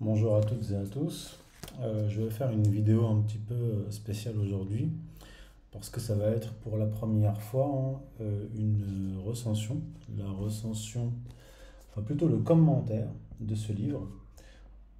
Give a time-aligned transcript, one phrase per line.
[0.00, 1.40] Bonjour à toutes et à tous.
[1.80, 4.92] Euh, je vais faire une vidéo un petit peu euh, spéciale aujourd'hui
[5.72, 9.80] parce que ça va être pour la première fois hein, euh, une recension,
[10.16, 11.12] la recension,
[11.90, 13.08] enfin plutôt le commentaire
[13.40, 14.06] de ce livre,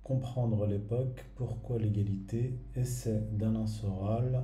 [0.02, 4.42] Comprendre l'époque, pourquoi l'égalité, essai d'Alain Soral,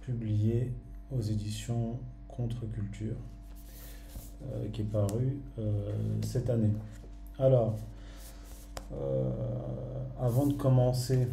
[0.00, 0.72] publié
[1.14, 1.98] aux éditions
[2.28, 3.16] Contre-Culture,
[4.72, 5.40] qui est paru
[6.22, 6.70] cette année.
[7.40, 7.76] Alors,
[8.92, 9.30] euh,
[10.18, 11.28] avant de commencer,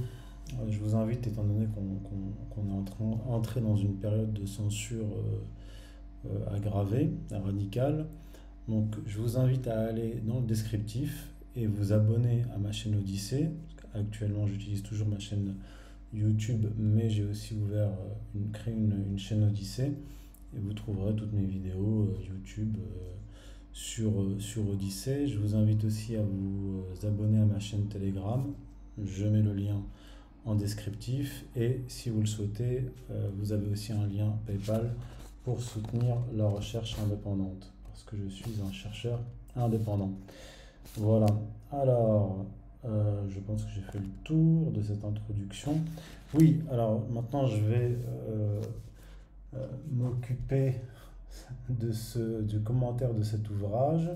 [0.54, 5.06] euh, je vous invite, étant donné qu'on est entré dans une période de censure
[6.26, 8.08] euh, aggravée, radicale,
[8.68, 12.96] donc je vous invite à aller dans le descriptif et vous abonner à ma chaîne
[12.96, 13.50] Odyssée.
[13.94, 15.56] Actuellement, j'utilise toujours ma chaîne
[16.14, 17.90] YouTube, mais j'ai aussi ouvert,
[18.34, 19.94] une, créé une, chaîne Odyssée
[20.56, 22.78] et vous trouverez toutes mes vidéos YouTube
[23.74, 25.28] sur Odyssée.
[25.28, 28.54] Je vous invite aussi à vous euh, abonner à ma chaîne Telegram.
[29.04, 29.82] Je mets le lien
[30.46, 31.46] en descriptif.
[31.56, 34.94] Et si vous le souhaitez, euh, vous avez aussi un lien PayPal
[35.44, 37.72] pour soutenir la recherche indépendante.
[37.86, 39.20] Parce que je suis un chercheur
[39.56, 40.12] indépendant.
[40.96, 41.28] Voilà.
[41.72, 42.46] Alors,
[42.84, 45.80] je pense que j'ai fait le tour de cette introduction.
[46.34, 47.98] Oui, alors maintenant je vais
[49.92, 50.76] m'occuper
[51.70, 54.10] de ce, du commentaire de cet ouvrage.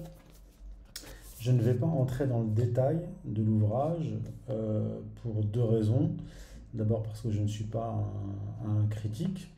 [1.40, 4.16] Je ne vais pas entrer dans le détail de l'ouvrage
[4.50, 6.12] euh, pour deux raisons.
[6.74, 7.96] D'abord parce que je ne suis pas
[8.66, 9.54] un, critique.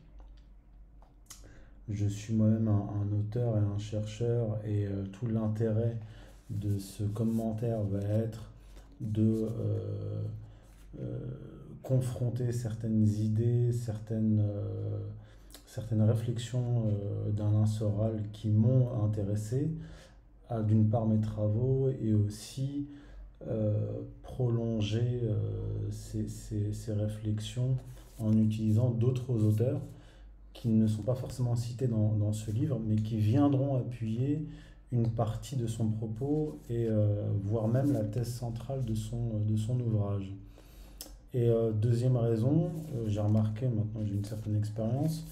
[1.88, 5.96] Je suis moi-même un, auteur et un chercheur et euh, tout l'intérêt
[6.50, 8.50] de ce commentaire va être
[9.00, 9.48] de
[11.00, 11.18] euh,
[11.82, 14.44] confronter certaines idées, certaines
[15.70, 19.70] certaines réflexions euh, d'Alain Soral qui m'ont intéressé
[20.66, 22.88] d'une part mes travaux et aussi
[23.46, 27.76] euh, prolonger euh, ces, réflexions
[28.18, 29.80] en utilisant d'autres auteurs
[30.52, 34.44] qui ne sont pas forcément cités dans, dans, ce livre, mais qui viendront appuyer
[34.90, 36.88] une partie de son propos et
[37.44, 40.34] voire même la thèse centrale de son, de son ouvrage.
[41.32, 41.48] Et
[41.80, 42.72] deuxième raison,
[43.06, 45.24] j'ai remarqué, maintenant j'ai une certaine expérience,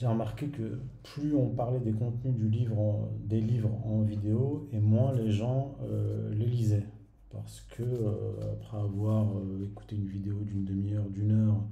[0.00, 4.78] j'ai remarqué que plus on parlait des contenus du livre des livres en vidéo, et
[4.78, 6.86] moins les gens euh, les lisaient.
[7.28, 11.62] Parce que, euh, après avoir euh, écouté une vidéo d'une demi-heure, d'une heure,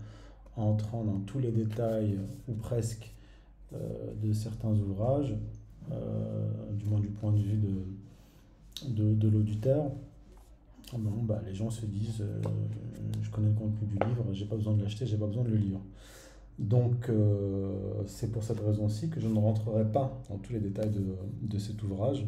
[0.57, 2.19] entrant dans tous les détails,
[2.49, 3.15] ou presque,
[4.23, 5.37] de certains ouvrages,
[6.73, 9.91] du moins du point de vue de, de, de l'auditeur,
[10.95, 12.25] bon, bah, les gens se disent
[13.21, 15.51] je connais le contenu du livre, j'ai pas besoin de l'acheter, j'ai pas besoin de
[15.51, 15.79] le lire.
[16.59, 17.73] Donc euh,
[18.07, 21.05] c'est pour cette raison-ci que je ne rentrerai pas dans tous les détails de,
[21.43, 22.27] de cet ouvrage.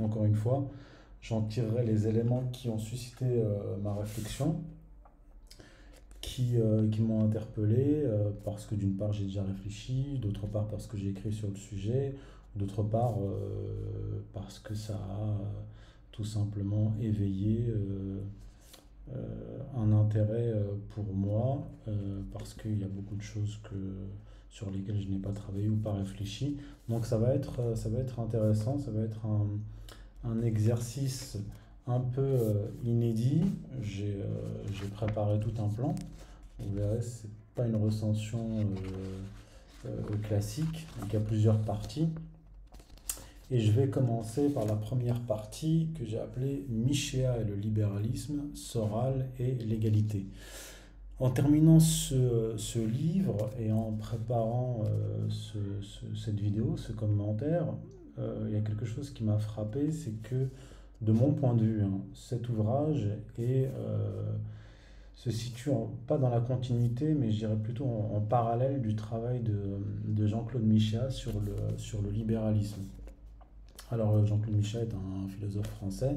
[0.00, 0.70] Encore une fois,
[1.20, 4.60] j'en tirerai les éléments qui ont suscité euh, ma réflexion,
[6.20, 8.06] qui, euh, qui m'ont interpellé,
[8.44, 11.56] parce que d'une part j'ai déjà réfléchi, d'autre part parce que j'ai écrit sur le
[11.56, 12.14] sujet,
[12.54, 13.16] d'autre part
[14.32, 15.40] parce que ça a
[16.12, 17.74] tout simplement éveillé
[19.76, 23.76] un intérêt euh, pour moi euh, parce qu'il y a beaucoup de choses que,
[24.48, 26.58] sur lesquelles je n'ai pas travaillé ou pas réfléchi.
[26.88, 29.48] Donc ça va être, ça va être intéressant, ça va être un,
[30.28, 31.38] un exercice
[31.86, 32.38] un peu
[32.84, 33.42] inédit.
[33.82, 34.22] J'ai
[34.94, 35.94] préparé tout un plan.
[36.58, 38.64] Vous verrez, c'est pas une recension
[40.22, 42.08] classique, il y a plusieurs parties.
[43.52, 48.44] Et je vais commencer par la première partie que j'ai appelée Michéa et le libéralisme,
[48.54, 50.24] Soral et l'égalité.
[51.18, 55.58] En terminant ce, ce, livre et en préparant euh, ce,
[56.16, 57.66] cette vidéo, ce commentaire,
[58.18, 60.48] euh, il y a quelque chose qui m'a frappé, c'est que
[61.02, 63.06] de mon point de vue, hein, cet ouvrage
[63.38, 64.32] euh,
[65.14, 65.72] se situe
[66.06, 70.26] pas dans la continuité, mais je dirais plutôt en, en parallèle du travail de, de
[70.26, 72.80] Jean-Claude Michéa sur le, sur le libéralisme.
[73.92, 76.16] Alors euh, Jean-Claude Michel est un philosophe français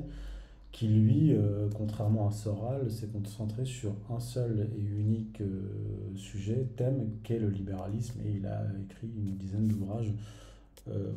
[0.71, 5.69] qui, lui, euh, contrairement à Soral, s'est concentré sur un seul et unique euh,
[6.15, 10.13] sujet, thème, qu'est le libéralisme, et il a écrit une dizaine d'ouvrages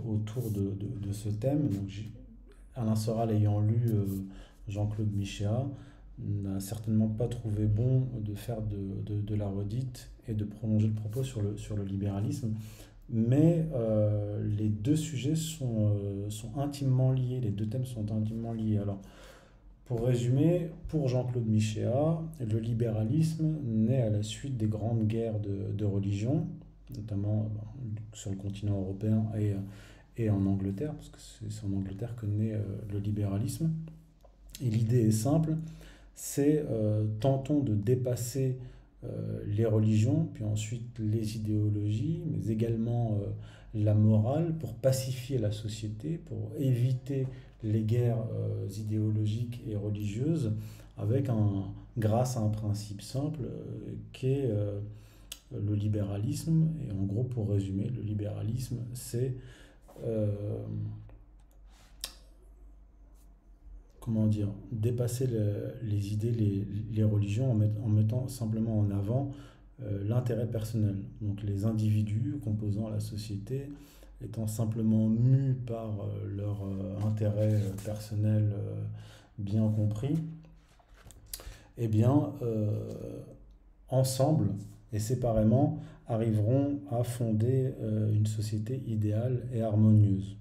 [0.09, 1.69] autour de, ce thème.
[2.75, 3.93] Alain Soral ayant lu
[4.67, 5.67] Jean-Claude Michéa,
[6.19, 11.23] n'a certainement pas trouvé bon de faire de, la redite et de prolonger le propos
[11.23, 12.55] sur le libéralisme
[13.11, 18.53] mais euh, les deux sujets sont, euh, sont intimement liés, les deux thèmes sont intimement
[18.53, 18.79] liés.
[18.79, 19.01] Alors,
[19.87, 25.73] pour résumer, pour Jean-Claude Michéa, le libéralisme naît à la suite des grandes guerres de,
[25.73, 26.47] de religion,
[26.95, 27.51] notamment
[28.13, 29.55] sur le continent européen et,
[30.23, 31.19] et en Angleterre, parce que
[31.49, 32.63] c'est en Angleterre que naît euh,
[32.93, 33.71] le libéralisme.
[34.63, 35.57] Et l'idée est simple,
[36.15, 36.65] c'est
[37.21, 38.59] tentons de dépasser
[39.47, 43.21] les religions, puis ensuite les idéologies, mais également
[43.75, 47.27] la morale pour pacifier la société, pour éviter
[47.63, 48.25] les guerres
[48.77, 50.53] idéologiques et religieuses,
[50.97, 51.65] avec un,
[51.97, 53.41] grâce à un principe simple
[54.13, 54.51] qui est
[55.53, 56.69] le libéralisme.
[56.87, 59.35] Et en gros, pour résumer, le libéralisme, c'est
[60.05, 60.27] euh,
[64.01, 65.29] comment dire, dépasser
[65.83, 69.33] les idées, les, religions en, mettant simplement en avant
[69.83, 70.97] euh, l'intérêt personnel.
[71.21, 73.71] Donc les individus composant la société
[74.23, 76.63] étant simplement mus par euh, leur
[77.07, 78.53] intérêt personnel
[79.39, 80.17] bien compris,
[81.77, 82.33] eh bien,
[83.89, 84.49] ensemble,
[84.93, 90.38] et séparément arriveront à fonder euh, une société idéale et harmonieuse.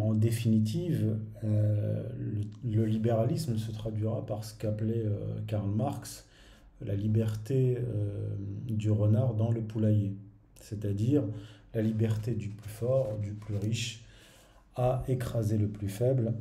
[0.00, 2.02] En définitive, euh,
[2.64, 6.26] le, libéralisme se traduira par ce qu'appelait euh, Karl Marx
[6.80, 7.76] la liberté
[8.68, 10.14] du renard dans le poulailler,
[10.60, 11.24] c'est-à-dire
[11.74, 14.04] la liberté du plus fort, du plus riche,
[14.76, 16.34] à écraser le plus faible.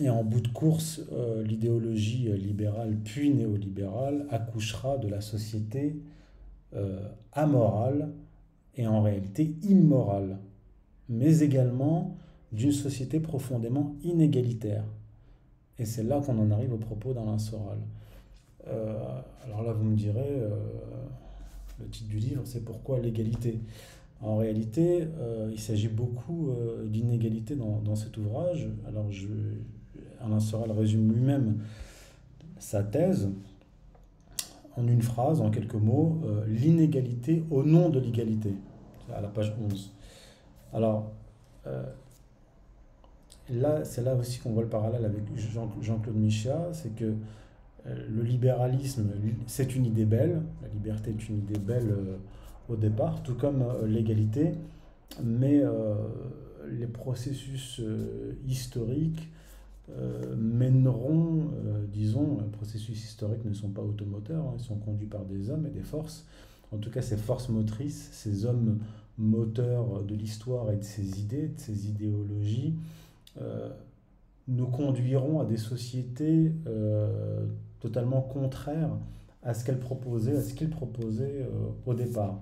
[0.00, 5.96] Et en bout de course, euh, l'idéologie libérale puis néolibérale accouchera de la société
[6.74, 7.00] euh,
[7.32, 8.10] amorale
[8.76, 10.38] et en réalité immorale,
[11.08, 12.14] mais également
[12.56, 14.84] d'une société profondément inégalitaire.
[15.78, 17.78] Et c'est là qu'on en arrive au propos d'Alain Soral.
[18.66, 18.98] Euh,
[19.44, 20.40] alors là, vous me direz,
[21.78, 23.60] le titre du livre, c'est Pourquoi l'égalité?
[24.22, 25.06] En réalité,
[25.52, 26.50] il s'agit beaucoup
[26.86, 28.68] d'inégalité dans, cet ouvrage.
[28.88, 29.10] Alors
[30.24, 31.58] Alain Sorel résume lui-même
[32.58, 33.28] sa thèse
[34.76, 38.54] en une phrase, en quelques mots, euh, l'inégalité au nom de l'égalité,
[39.14, 39.92] à la page 11.
[40.72, 41.12] Alors,
[41.66, 41.84] euh,
[43.50, 48.22] là, c'est là aussi qu'on voit le parallèle avec Jean-Claude Michat, c'est que euh, le
[48.22, 49.10] libéralisme,
[49.46, 51.94] c'est une idée belle, la liberté est une idée belle
[52.68, 54.52] au départ, tout comme l'égalité,
[55.22, 55.62] mais
[56.68, 57.80] les processus
[58.46, 59.30] historiques
[59.90, 65.06] euh, mèneront, euh, disons, un processus historique ne sont pas automoteurs, hein, ils sont conduits
[65.06, 66.26] par des hommes et des forces.
[66.72, 68.80] En tout cas, ces forces motrices, ces hommes
[69.16, 73.05] moteurs de l'histoire et de ses idées, de ses idéologies, euh,
[74.48, 76.52] nous conduiront à des sociétés
[77.80, 78.96] totalement contraires
[79.42, 81.48] à ce qu'elles proposaient, à ce qu'ils proposaient
[81.84, 82.40] au départ.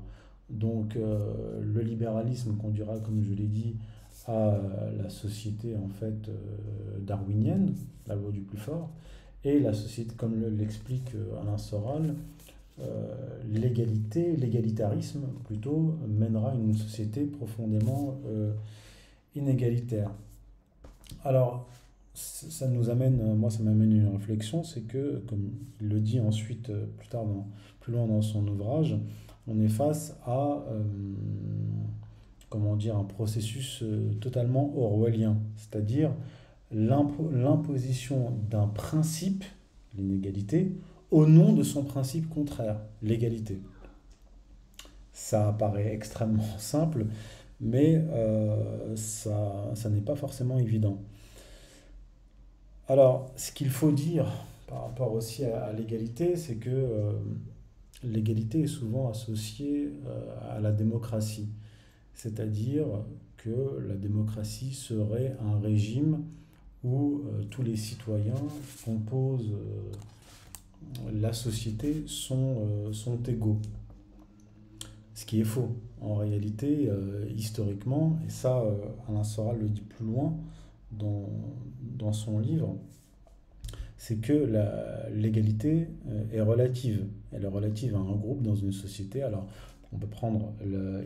[0.51, 3.77] Donc le libéralisme conduira, comme je l'ai dit,
[4.27, 4.59] à
[4.97, 7.75] la société en fait euh, darwinienne,
[8.07, 8.91] la loi du plus fort,
[9.45, 12.15] et la société, comme l'explique euh, Alain Soral,
[12.81, 13.15] euh,
[13.53, 18.19] l'égalité, l'égalitarisme plutôt, mènera une société profondément
[19.37, 20.11] inégalitaire.
[21.25, 21.69] Alors,
[22.15, 26.71] ça nous amène, moi ça m'amène une réflexion, c'est que, comme il le dit ensuite
[26.97, 27.25] plus tard,
[27.81, 28.97] plus loin dans son ouvrage,
[29.49, 30.65] on est face à
[32.55, 36.13] comment dire, un processus euh, totalement orwellien, c'est-à-dire
[36.71, 39.43] l'imposition d'un principe,
[39.99, 40.71] l'inégalité,
[41.11, 43.61] au nom de son principe contraire, l'égalité.
[45.13, 47.07] Ça paraît extrêmement simple,
[47.65, 50.99] mais euh, ça, ça n'est pas forcément évident.
[52.89, 54.27] Alors, ce qu'il faut dire
[54.69, 57.13] par rapport aussi à, l'égalité, c'est que euh,
[58.03, 59.91] l'égalité est souvent associée
[60.51, 61.49] à la démocratie
[62.15, 62.87] c'est-à-dire
[63.37, 66.25] que la démocratie serait un régime
[66.83, 68.35] où euh, tous les citoyens
[68.85, 73.59] composent euh, la société sont, euh, sont égaux.
[75.15, 75.77] Ce qui est faux.
[76.01, 76.91] En réalité,
[77.37, 78.63] historiquement, et ça,
[79.09, 80.37] Alain Soral le dit plus loin
[80.93, 81.29] dans,
[81.97, 82.77] dans son livre,
[83.97, 84.51] c'est que
[85.15, 85.87] l'égalité
[86.33, 87.07] est relative.
[87.33, 89.23] Elle est relative à un groupe dans une société.
[89.23, 89.47] Alors,
[89.93, 90.53] on peut prendre,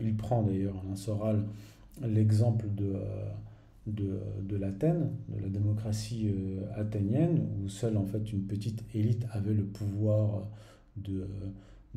[0.03, 1.45] il prend d'ailleurs Alain Soral
[2.03, 2.95] l'exemple de,
[3.89, 9.27] de, de l'Athènes, de la démocratie euh, athénienne, où seule en fait une petite élite
[9.33, 10.47] avait le pouvoir
[10.97, 11.27] de,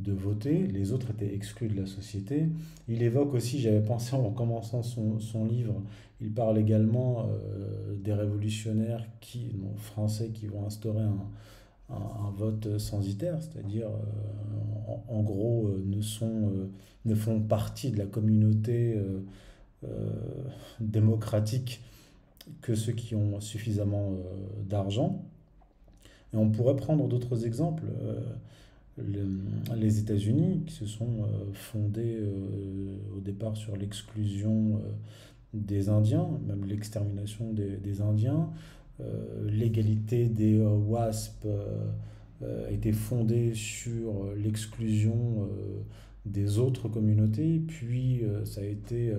[0.02, 2.50] de voter, les autres étaient exclus de la société.
[2.88, 5.82] Il évoque aussi, j'avais pensé en commençant son, son, livre,
[6.20, 13.38] il parle également euh, des révolutionnaires qui, français qui vont instaurer un, un, vote censitaire,
[13.42, 16.52] c'est-à-dire euh, en, gros euh, ne, sont,
[17.06, 19.00] ne font partie de la communauté
[20.80, 21.82] démocratique
[22.62, 24.14] que ceux qui ont suffisamment
[24.70, 25.24] d'argent.
[26.34, 27.84] Et on pourrait prendre d'autres exemples.
[28.98, 32.20] Les États-Unis, qui se sont fondés
[33.16, 34.82] au départ sur l'exclusion
[35.54, 38.50] des Indiens, même l'extermination des, des, Indiens,
[39.44, 41.48] l'égalité des WASP
[42.70, 45.48] était fondée sur l'exclusion
[46.26, 49.14] des autres communautés, puis ça a été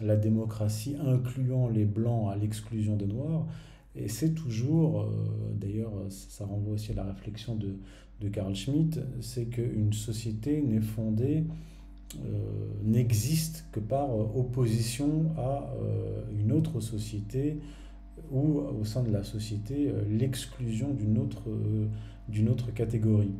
[0.00, 3.46] la démocratie incluant les blancs à l'exclusion des noirs.
[3.94, 5.10] Et c'est toujours,
[5.54, 7.76] d'ailleurs ça renvoie aussi à la réflexion de,
[8.20, 11.44] de Carl Schmitt, c'est qu'une société n'est fondée,
[12.16, 12.18] euh,
[12.84, 17.58] n'existe que par opposition à euh, une autre société
[18.32, 21.42] ou au sein de la société euh, l'exclusion d'une autre,
[22.28, 23.34] d'une autre catégorie.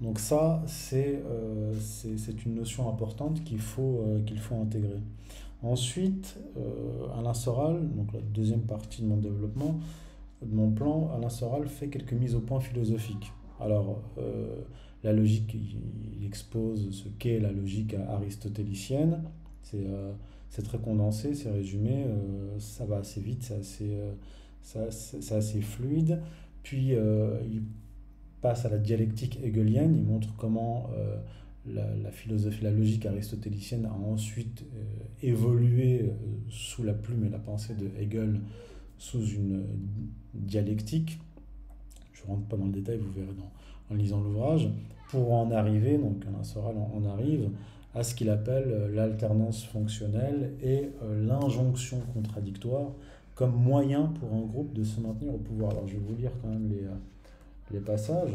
[0.00, 1.22] Donc ça, c'est
[2.44, 5.00] une notion importante qu'il faut, qu'il faut intégrer.
[5.62, 6.36] Ensuite,
[7.16, 9.78] Alain Soral, donc la deuxième partie de mon développement,
[10.44, 13.32] de mon plan, Alain Soral fait quelques mises au point philosophiques.
[13.60, 14.62] Alors, euh,
[15.02, 19.22] la logique, il, expose ce qu'est la logique aristotélicienne.
[19.62, 20.12] C'est euh,
[20.64, 23.54] très condensé, c'est résumé, euh, ça va assez vite, c'est
[24.74, 26.20] assez, assez, fluide.
[26.62, 27.62] Puis, il
[28.40, 30.88] passe à la dialectique hegelienne, il montre comment
[31.66, 34.64] la, la, philosophie, la logique aristotélicienne a ensuite
[35.22, 36.10] évolué
[36.48, 38.40] sous la plume et la pensée de Hegel
[38.98, 39.64] sous une
[40.34, 41.18] dialectique.
[42.12, 43.28] Je ne rentre pas dans le détail, vous verrez
[43.90, 44.68] en lisant l'ouvrage,
[45.08, 47.50] pour en arriver, donc Alain Soral en, arrive,
[47.94, 52.90] à ce qu'il appelle euh, l'alternance fonctionnelle et euh, l'injonction contradictoire
[53.34, 55.72] comme moyen pour un groupe de se maintenir au pouvoir.
[55.72, 56.94] Alors je vais vous lire quand même les, euh,
[57.70, 58.32] les passages.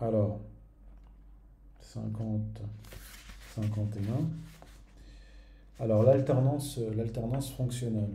[0.00, 0.40] Alors,
[1.80, 2.40] 50,
[3.54, 4.00] 51.
[5.78, 8.10] Alors l'alternance, l'alternance fonctionnelle.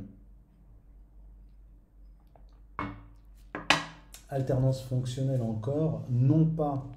[4.29, 6.88] Alternance fonctionnelle encore, non pas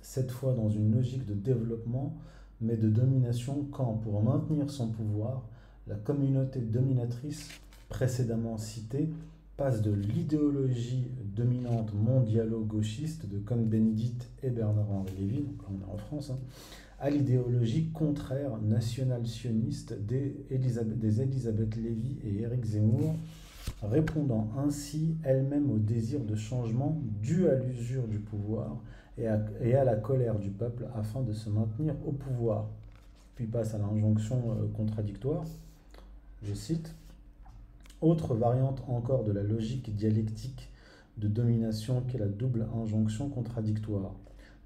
[0.00, 2.16] cette fois dans une logique de développement,
[2.60, 5.42] mais de domination quand, pour maintenir son pouvoir,
[5.86, 7.48] la communauté dominatrice
[7.88, 9.10] précédemment citée
[9.56, 15.96] passe de l'idéologie dominante mondialo-gauchiste de Cohn-Bendit et Bernard-Henri Lévy, donc là on est en
[15.96, 16.38] France, hein,
[17.00, 23.14] à l'idéologie contraire national-sioniste des Elisabeth, Lévy et Éric Zemmour,
[23.82, 28.76] répondant ainsi elle-même au désir de changement dû à l'usure du pouvoir
[29.16, 32.66] et à, la colère du peuple afin de se maintenir au pouvoir.
[33.34, 35.44] Puis passe à l'injonction euh, contradictoire,
[36.42, 36.94] je cite,
[38.00, 40.70] Autre variante encore de la logique dialectique
[41.16, 44.12] de domination qu'est la double injonction contradictoire.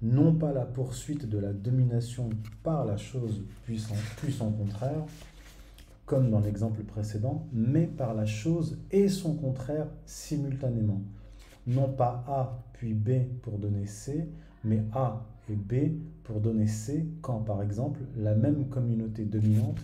[0.03, 2.29] Non pas la poursuite de la domination
[2.61, 5.03] par la chose puissant, puis son contraire,
[6.21, 11.01] dans l'exemple précédent, mais par la chose et son contraire simultanément.
[11.67, 14.27] Non pas A puis B pour donner C,
[14.63, 15.93] mais A et B
[16.23, 19.79] pour donner C quand, par exemple, la même communauté dominante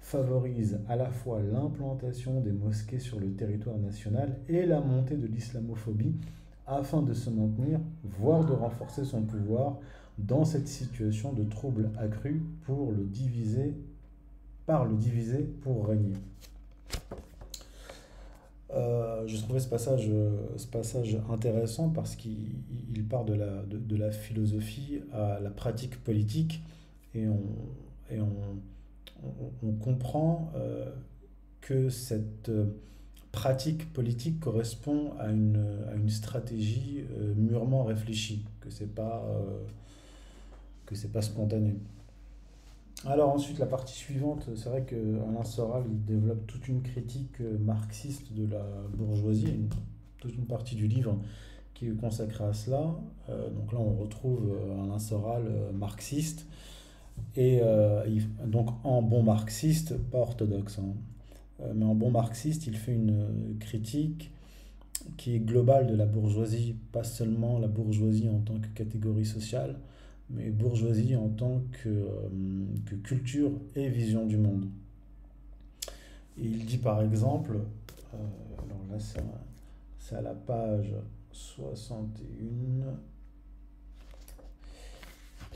[0.00, 5.26] favorise à la fois l'implantation des mosquées sur le territoire national et la montée de
[5.26, 6.14] l'islamophobie
[6.66, 9.78] afin de se maintenir, voire de renforcer son pouvoir
[10.18, 13.74] dans cette situation de trouble accru pour le diviser
[14.66, 16.14] par le diviser pour régner.
[18.74, 20.08] Euh, je trouvais ce passage,
[20.56, 26.62] ce passage intéressant parce qu'il part de la, de, la, philosophie à la pratique politique
[27.14, 27.42] et on,
[28.10, 28.32] et on,
[29.62, 30.90] on, comprend euh,
[31.60, 32.50] que cette
[33.30, 39.22] pratique politique correspond à une, à une stratégie euh, mûrement réfléchie, que ce n'est pas,
[41.12, 41.74] pas spontané.
[43.04, 47.58] Alors ensuite, la partie suivante, c'est vrai qu'Alain Soral, il développe toute une critique euh,
[47.58, 49.68] marxiste de la bourgeoisie,
[50.18, 51.18] toute une partie du livre
[51.74, 52.94] qui est consacrée à cela.
[53.28, 55.42] Euh, donc là, on retrouve euh, Alain Soral
[55.74, 56.46] marxiste,
[57.36, 57.60] et
[58.46, 60.94] donc en bon marxiste, pas orthodoxe, hein.
[61.74, 64.32] mais en bon marxiste, il fait une critique
[65.18, 69.76] qui est globale de la bourgeoisie, pas seulement la bourgeoisie en tant que catégorie sociale,
[70.32, 72.28] mais bourgeoisie en tant que, euh,
[72.86, 74.66] que culture et vision du monde.
[76.38, 77.58] Il dit par exemple,
[78.14, 78.16] euh,
[78.58, 78.98] alors là
[79.98, 80.94] c'est à la page
[81.32, 82.16] 61,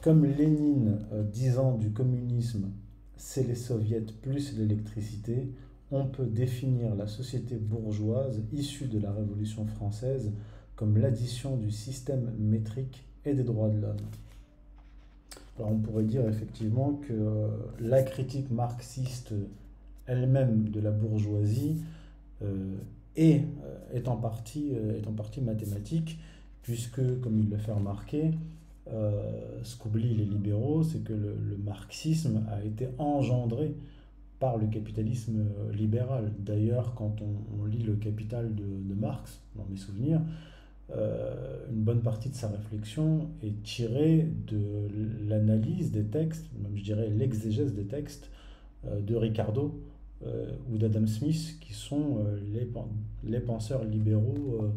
[0.03, 2.71] comme Lénine euh, disant du communisme,
[3.17, 5.51] c'est les soviets plus l'électricité,
[5.91, 10.33] on peut définir la société bourgeoise issue de la Révolution française
[10.75, 13.97] comme l'addition du système métrique et des droits de l'homme.
[15.59, 17.49] Alors on pourrait dire effectivement que euh,
[17.81, 19.33] la critique marxiste
[20.07, 21.83] elle-même de la bourgeoisie
[22.43, 22.77] euh,
[23.17, 26.19] est, euh, est, en partie, est en partie mathématique,
[26.63, 28.33] puisque, comme il le fait remarquer,
[29.65, 33.75] ce qu'oublient les libéraux, c'est que le, marxisme a été engendré
[34.39, 36.31] par le capitalisme libéral.
[36.39, 40.21] D'ailleurs, quand on, lit le Capital de, Marx, dans mes souvenirs,
[40.93, 44.89] une bonne partie de sa réflexion est tirée de
[45.29, 48.31] l'analyse des textes, même je dirais l'exégèse des textes
[48.85, 49.81] de Ricardo
[50.71, 52.69] ou d'Adam Smith, qui sont les,
[53.25, 54.71] les penseurs libéraux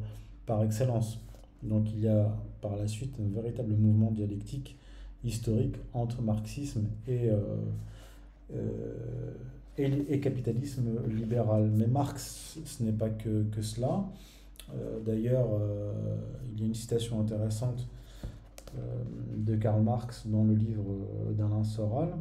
[0.46, 1.20] par excellence.
[1.64, 4.78] Donc il y a par la suite un véritable mouvement dialectique
[5.24, 7.40] historique entre marxisme et, euh,
[8.54, 9.34] euh,
[9.78, 11.70] et, capitalisme libéral.
[11.76, 14.06] Mais Marx, ce n'est pas que, que cela.
[14.76, 15.48] Euh, d'ailleurs,
[16.52, 17.88] il y a une citation intéressante
[19.36, 20.84] de Karl Marx dans le livre
[21.32, 22.14] d'Alain Soral,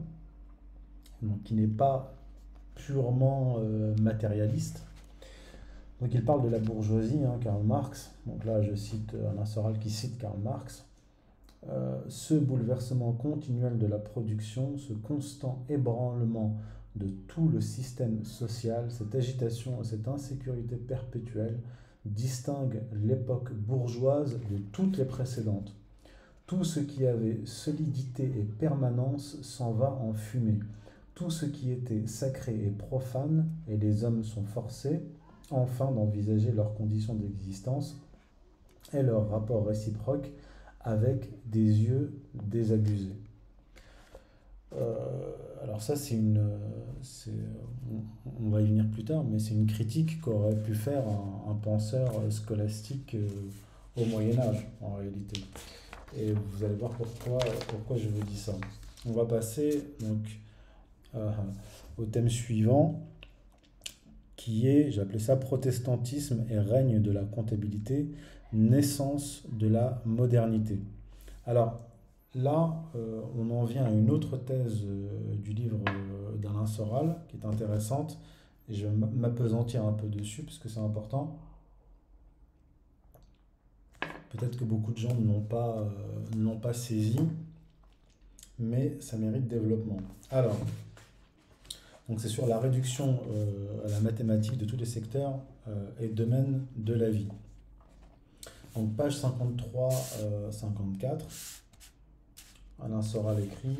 [1.44, 2.14] qui n'est pas
[2.74, 3.58] purement
[4.00, 4.82] matérialiste,
[6.00, 8.12] donc il parle de la bourgeoisie, hein, Karl Marx.
[8.26, 10.84] Donc là, je cite euh, Alain Soral qui cite Karl Marx.
[11.68, 16.56] Euh, ce bouleversement continuel de la production, ce constant ébranlement
[16.94, 21.58] de tout le système social, cette agitation, cette insécurité perpétuelle
[22.14, 25.74] distingue l'époque bourgeoise de toutes les précédentes.
[26.46, 30.60] Tout ce qui avait solidité et permanence s'en va en fumée.
[31.14, 35.02] Tout ce qui était sacré et profane, et les hommes sont forcés,
[35.50, 38.00] enfin d'envisager leurs conditions d'existence
[38.92, 40.30] et leur rapport réciproque
[40.80, 43.16] avec des yeux désabusés.
[44.74, 46.40] Euh, alors ça, c'est une,
[48.40, 51.04] on va y venir plus tard, mais c'est une critique qu'aurait pu faire
[51.48, 53.26] un, penseur scolastique euh,
[53.96, 55.40] au Moyen Âge, en réalité.
[56.16, 57.38] Et vous allez voir pourquoi,
[57.68, 58.54] pourquoi je vous dis ça.
[59.06, 60.18] On va passer donc
[61.14, 61.30] euh,
[61.96, 63.02] au thème suivant,
[64.36, 68.08] qui est, j'appelais ça protestantisme et règne de la comptabilité,
[68.52, 70.78] naissance de la modernité.
[71.44, 71.80] Alors
[72.34, 77.16] là, euh, on en vient à une autre thèse euh, du livre euh, d'Alain Soral
[77.28, 78.18] qui est intéressante,
[78.68, 81.38] et je vais m'apesantir un peu dessus parce que c'est important.
[84.30, 85.88] Peut-être que beaucoup de gens ne l'ont pas,
[86.60, 87.18] pas saisi,
[88.58, 89.96] mais ça mérite développement.
[90.30, 90.58] Alors,
[92.18, 93.20] c'est sur la réduction
[93.86, 95.38] à la mathématique de tous les secteurs
[95.98, 97.28] et domaines de la vie.
[98.74, 101.22] Donc page 53-54,
[102.82, 103.76] Alain Soral écrit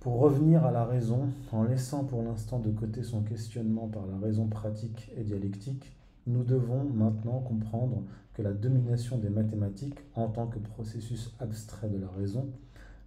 [0.00, 4.18] Pour revenir à la raison, en laissant pour l'instant de côté son questionnement par la
[4.18, 5.92] raison pratique et dialectique,
[6.26, 8.02] nous devons maintenant comprendre
[8.34, 12.48] que la domination des mathématiques en tant que processus abstrait de la raison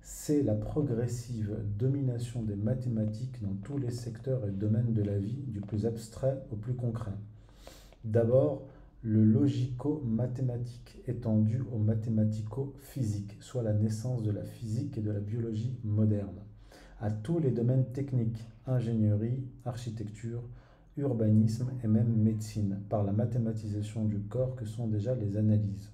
[0.04, 5.44] c'est la progressive domination des mathématiques dans tous les secteurs et domaines de la vie,
[5.48, 7.14] du plus abstrait au plus concret.
[8.04, 8.64] D'abord,
[9.04, 15.76] le logico-mathématique étendu au mathématico-physique, soit la naissance de la physique et de la biologie
[15.84, 16.42] moderne,
[17.00, 20.44] à tous les domaines techniques, ingénierie, architecture,
[20.98, 25.90] urbanisme et même médecine, par la mathématisation du corps que sont déjà les analyses,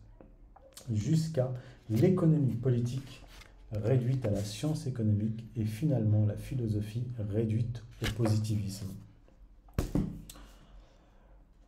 [0.91, 1.53] jusqu'à
[1.89, 3.23] l'économie politique
[3.71, 8.87] réduite à la science économique et finalement la philosophie réduite au positivisme.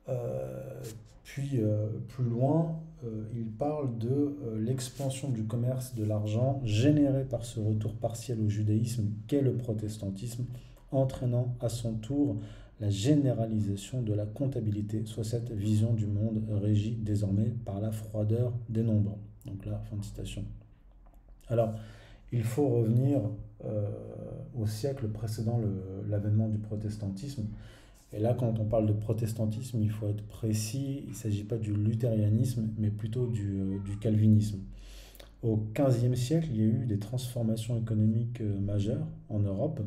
[0.09, 0.81] Euh,
[1.29, 7.45] puis euh, plus loin, euh, il parle de l'expansion du commerce de l'argent généré par
[7.45, 10.45] ce retour partiel au judaïsme qu'est le protestantisme,
[10.91, 12.37] entraînant à son tour
[12.79, 18.51] la généralisation de la comptabilité, soit cette vision du monde régie désormais par la froideur
[18.67, 19.19] des nombres.
[19.45, 20.43] Donc là, fin de citation.
[21.47, 21.75] Alors,
[22.31, 23.21] il faut revenir
[23.65, 23.87] euh,
[24.57, 25.61] au siècle précédent
[26.07, 27.45] l'avènement du protestantisme.
[28.11, 31.57] Et là, quand on parle de protestantisme, il faut être précis, il ne s'agit pas
[31.57, 34.59] du luthérianisme, mais plutôt du, euh, calvinisme.
[35.43, 39.81] Au XVe siècle, il y a eu des transformations économiques euh, majeures en Europe.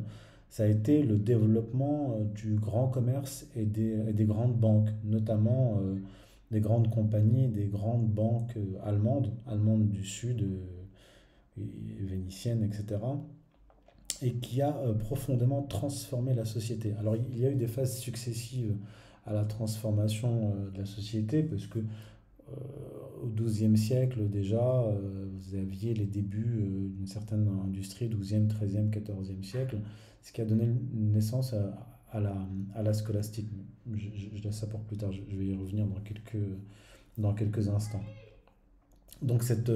[0.49, 5.81] Ça a été le développement du grand commerce et des, des grandes banques, notamment
[6.51, 10.45] des grandes compagnies, des grandes banques allemandes, allemandes du Sud,
[11.57, 12.99] vénitienne, etc.
[14.21, 16.93] Et qui a euh, profondément transformé la société.
[16.99, 18.75] Alors il y a eu des phases successives
[19.25, 22.53] à la transformation euh, de la société, parce que euh,
[23.23, 24.85] au XIIe siècle déjà,
[25.31, 29.77] vous aviez les débuts d'une certaine industrie, XIIe, XIIIe, XIVe siècle,
[30.21, 31.53] ce qui a donné naissance
[32.11, 32.35] à, la,
[32.75, 33.47] à la scolastique.
[33.93, 36.43] Je, je, laisse ça pour plus tard, je, vais y revenir dans quelques,
[37.17, 38.03] dans quelques instants.
[39.21, 39.71] Donc cette,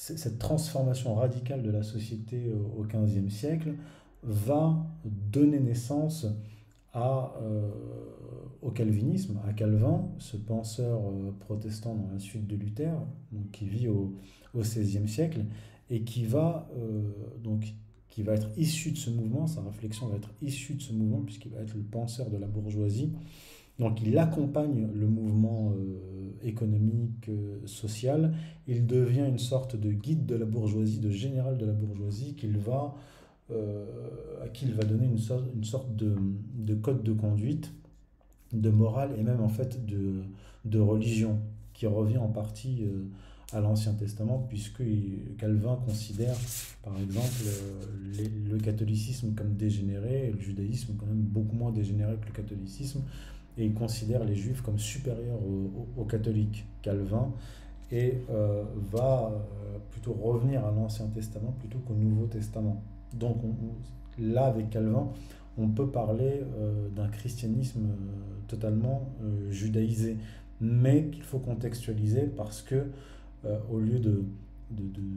[0.00, 3.74] cette transformation radicale de la société au XVe siècle
[4.22, 6.26] va donner naissance
[6.96, 7.70] euh,
[8.62, 12.92] au calvinisme, à Calvin, ce penseur euh, protestant dans la suite de Luther,
[13.32, 14.14] donc qui vit au,
[14.56, 15.44] XVIe siècle,
[15.88, 17.02] et qui va euh,
[17.42, 17.74] donc
[18.08, 21.20] qui va être issu de ce mouvement, sa réflexion va être issue de ce mouvement,
[21.20, 23.12] puisqu'il va être le penseur de la bourgeoisie.
[23.80, 28.34] Donc il accompagne le mouvement euh, économique, euh, social.
[28.68, 32.36] Il devient une sorte de guide de la bourgeoisie, de général de la bourgeoisie,
[33.50, 33.86] euh,
[34.44, 35.18] à qui il va donner une
[35.64, 36.14] sorte, de,
[36.54, 37.72] de, code de conduite,
[38.52, 41.38] de morale et même en fait de, religion,
[41.72, 42.84] qui revient en partie
[43.54, 44.82] à l'Ancien Testament, puisque
[45.38, 46.36] Calvin considère,
[46.84, 47.44] par exemple,
[48.50, 53.00] le catholicisme comme dégénéré, le judaïsme quand même beaucoup moins dégénéré que le catholicisme,
[53.60, 55.38] et il considère les juifs comme supérieurs
[55.96, 56.64] aux, catholiques.
[56.82, 57.30] Calvin
[57.92, 62.82] et euh, va euh, plutôt revenir à l'Ancien Testament plutôt qu'au Nouveau Testament.
[63.12, 63.36] Donc
[64.18, 65.08] là, avec Calvin,
[65.58, 67.88] on peut parler euh, d'un christianisme
[68.48, 69.02] totalement
[69.50, 70.16] judaïsé,
[70.60, 72.86] mais qu'il faut contextualiser parce que
[73.70, 74.24] au lieu de,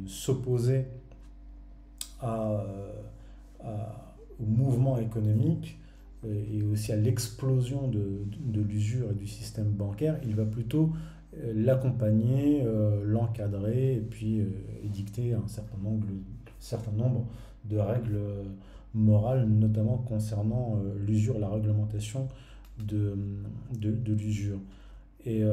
[0.08, 0.86] s'opposer
[2.22, 2.64] à,
[4.40, 5.78] au mouvement économique
[6.30, 10.92] et aussi à l'explosion de, de l'usure et du système bancaire, il va plutôt
[11.38, 12.64] euh, l'accompagner,
[13.04, 14.42] l'encadrer et puis
[14.84, 16.08] édicter un certain nombre,
[16.60, 17.26] certain nombre
[17.66, 18.20] de règles
[18.94, 22.28] morales, notamment concernant l'usure, la réglementation
[22.86, 23.16] de,
[23.80, 24.60] de, de l'usure.
[25.26, 25.44] Et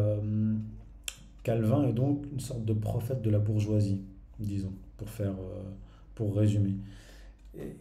[1.42, 4.02] Calvin est donc une sorte de prophète de la bourgeoisie,
[4.38, 5.62] disons, pour, faire, euh,
[6.14, 6.74] pour résumer.
[7.56, 7.76] Et,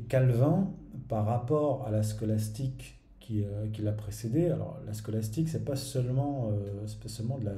[0.00, 0.70] Calvin,
[1.08, 5.76] par rapport à la scolastique qui, euh, qui l'a précédé, alors la scolastique, c'est pas
[5.76, 7.52] seulement, euh, pas seulement de, la,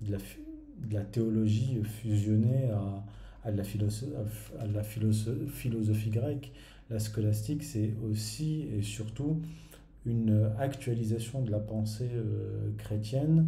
[0.00, 3.04] de, la, théologie fusionnée à,
[3.48, 4.12] à la, philosophie,
[4.60, 6.52] à la philosophie grecque.
[6.90, 9.42] La scolastique, c'est aussi et surtout
[10.06, 12.08] une actualisation de la pensée
[12.78, 13.46] chrétienne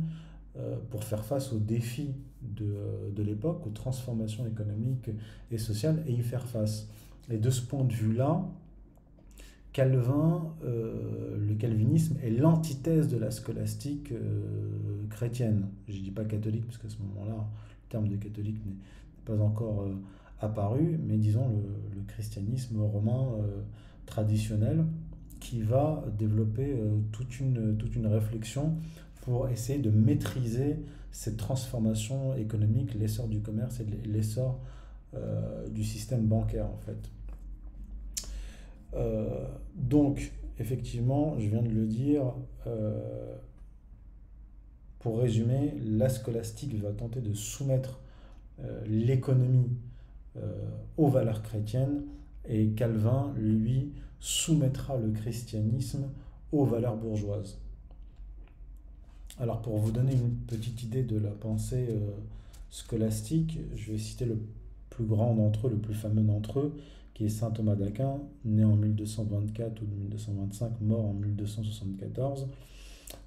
[0.59, 5.09] euh, pour faire face aux défis de, euh, de l'époque, aux transformations économiques
[5.53, 6.89] et sociales, et y faire face.
[7.29, 8.45] Et de ce point de vue-là,
[9.73, 14.13] Calvin, euh, le calvinisme est l'antithèse de la scolastique
[15.11, 15.67] chrétienne.
[15.89, 18.77] Je ne dis pas catholique, parce qu'à ce moment-là, le terme de catholique n'est
[19.25, 19.87] pas encore
[20.41, 23.29] apparu, mais disons le, le christianisme romain
[24.07, 24.85] traditionnel
[25.39, 26.77] qui va développer
[27.13, 28.77] toute, une, toute une réflexion
[29.23, 30.77] pour essayer de maîtriser
[31.13, 34.61] cette transformation économique, l'essor du commerce et l'essor
[35.15, 37.11] euh, du système bancaire en fait.
[38.95, 39.45] Euh,
[39.75, 42.33] donc, effectivement, je viens de le dire,
[42.69, 43.35] euh,
[45.01, 48.01] pour résumer, la scolastique va tenter de soumettre
[48.87, 49.71] l'économie
[50.99, 52.03] aux valeurs chrétiennes
[52.47, 56.11] et Calvin, lui, soumettra le christianisme
[56.53, 57.59] aux valeurs bourgeoises.
[59.39, 61.89] Alors pour vous donner une petite idée de la pensée
[62.69, 64.39] scolastique, je vais citer le
[64.91, 66.77] plus grand d'entre eux, le plus fameux d'entre eux,
[67.15, 72.49] qui est saint Thomas d'Aquin, né en 1224 ou 1225, mort en 1274,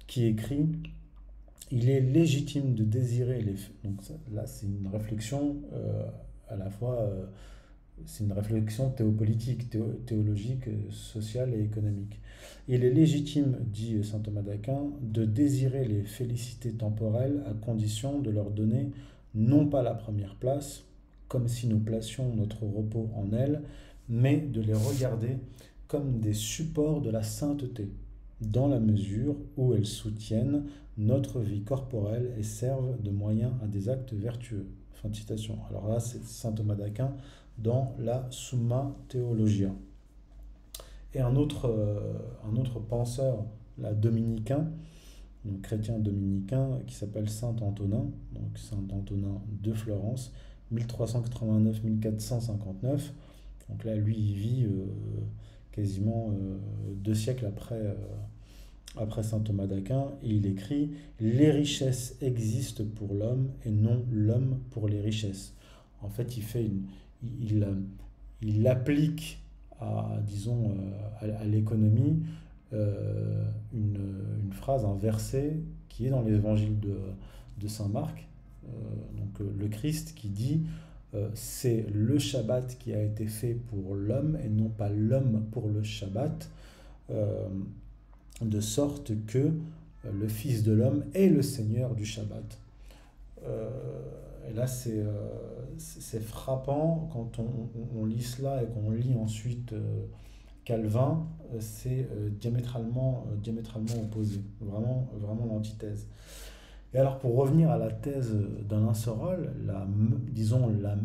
[0.06, 0.66] qui écrit
[1.70, 3.54] Il est légitime de désirer les.
[3.82, 4.00] Donc
[4.32, 6.06] là, c'est une réflexion euh,
[6.48, 7.00] à la fois.
[7.00, 7.26] Euh,
[8.06, 9.70] c'est une réflexion théopolitique,
[10.04, 12.18] théologique, sociale et économique.
[12.66, 18.30] Il est légitime, dit saint Thomas d'Aquin, de désirer les félicités temporelles à condition de
[18.30, 18.90] leur donner
[19.34, 20.84] non pas la première place,
[21.28, 23.62] comme si nous placions notre repos en elles,
[24.08, 25.38] mais de les regarder
[25.88, 27.88] comme des supports de la sainteté,
[28.40, 30.64] dans la mesure où elles soutiennent
[30.96, 34.66] notre vie corporelle et servent de moyen à des actes vertueux.
[34.92, 35.58] Fin de citation.
[35.70, 37.12] Alors là, c'est saint Thomas d'Aquin
[37.58, 39.70] dans la Summa Theologia.
[41.14, 42.18] Et un autre, euh,
[42.50, 43.44] un autre penseur,
[43.78, 44.68] la dominicain,
[45.48, 50.32] un chrétien dominicain qui s'appelle Saint Antonin, donc Saint Antonin de Florence,
[50.74, 53.00] 1389-1459.
[53.68, 54.86] Donc là, lui, il vit euh,
[55.72, 56.56] quasiment euh,
[56.96, 57.96] deux siècles après,
[58.96, 64.60] après Saint Thomas d'Aquin, et il écrit Les richesses existent pour l'homme et non l'homme
[64.70, 65.54] pour les richesses.
[66.02, 66.82] En fait, il fait une,
[67.40, 67.66] il,
[68.42, 69.38] il applique
[69.80, 70.74] à, disons,
[71.22, 72.22] euh, à, l'économie
[72.72, 75.56] euh, une, phrase, un verset
[75.88, 76.96] qui est dans l'évangile de,
[77.60, 78.20] de Saint Marc, euh,
[79.16, 80.62] donc le Christ qui dit
[81.34, 85.82] c'est le Shabbat qui a été fait pour l'homme et non pas l'homme pour le
[85.82, 86.50] Shabbat,
[88.40, 89.52] de sorte que
[90.12, 92.58] le Fils de l'homme est le Seigneur du Shabbat.
[94.50, 95.12] Et là, euh,
[95.78, 100.04] c'est frappant quand on, on, lit cela et qu'on lit ensuite euh,
[100.64, 106.06] Calvin, euh, c'est diamétralement, diamétralement opposé, vraiment, vraiment l'antithèse.
[106.94, 108.32] Et alors, pour revenir à la thèse
[108.68, 109.84] d'Alain Sorol, la,
[110.30, 110.96] disons la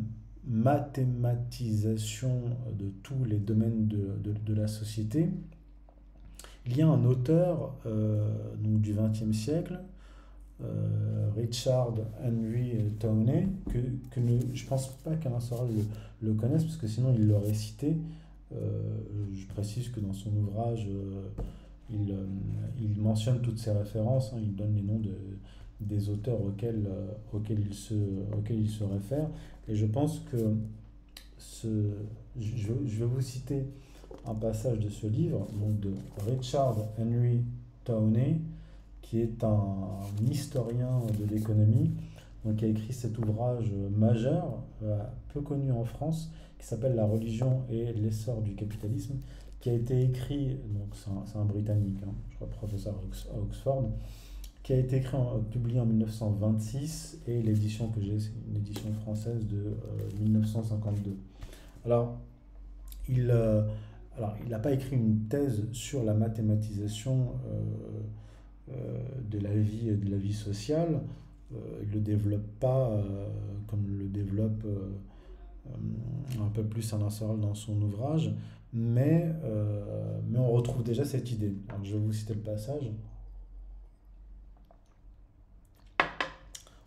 [0.45, 2.41] mathématisation
[2.77, 5.29] de tous les domaines de, de, la société,
[6.67, 9.79] il y a un auteur donc du XXe siècle,
[11.35, 13.79] Richard Henry Tawney, que,
[14.11, 14.21] que
[14.53, 17.97] je ne pense pas qu'Alain Soral le, le, connaisse, parce que sinon il l'aurait cité.
[18.51, 20.87] je précise que dans son ouvrage,
[21.89, 22.15] il,
[22.79, 25.11] il, mentionne toutes ces références, hein, il donne les noms de,
[25.79, 27.93] des auteurs auxquels, euh, auxquels, il se,
[28.37, 29.29] auxquels se réfère.
[29.67, 30.55] Et je pense que
[31.37, 31.67] ce,
[32.39, 33.65] je, je, vais vous citer
[34.25, 35.93] un passage de ce livre, donc de
[36.29, 37.41] Richard Henry
[37.85, 38.41] Tawney,
[39.01, 41.91] qui est un historien de l'économie,
[42.45, 45.01] donc qui a écrit cet ouvrage majeur, euh,
[45.33, 49.15] peu connu en France, qui s'appelle La religion et l'essor du capitalisme,
[49.59, 52.95] qui a été écrit, donc c'est un, un, Britannique, hein, je crois professeur
[53.33, 53.89] à Oxford,
[54.69, 55.17] qui a été écrit
[55.49, 59.75] publié en 1926 et l'édition que j'ai, c'est une édition française de
[60.21, 61.09] 1952.
[61.09, 61.13] Euh,
[61.85, 62.19] alors,
[63.09, 63.63] il euh,
[64.15, 67.31] alors, il n'a pas écrit une thèse sur la mathématisation
[68.69, 68.99] euh,
[69.31, 71.01] de, la vie, de la vie sociale.
[71.81, 72.91] il ne le développe pas
[73.65, 74.67] comme le développe
[76.39, 78.35] un peu plus Alain Soral dans son ouvrage,
[78.71, 79.33] mais,
[80.29, 81.55] mais on retrouve déjà cette idée.
[81.81, 82.91] je vais vous citer le passage.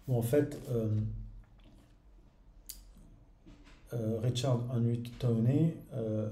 [0.09, 0.89] Où en fait euh,
[3.93, 6.29] euh, Richard Henry Tawney euh,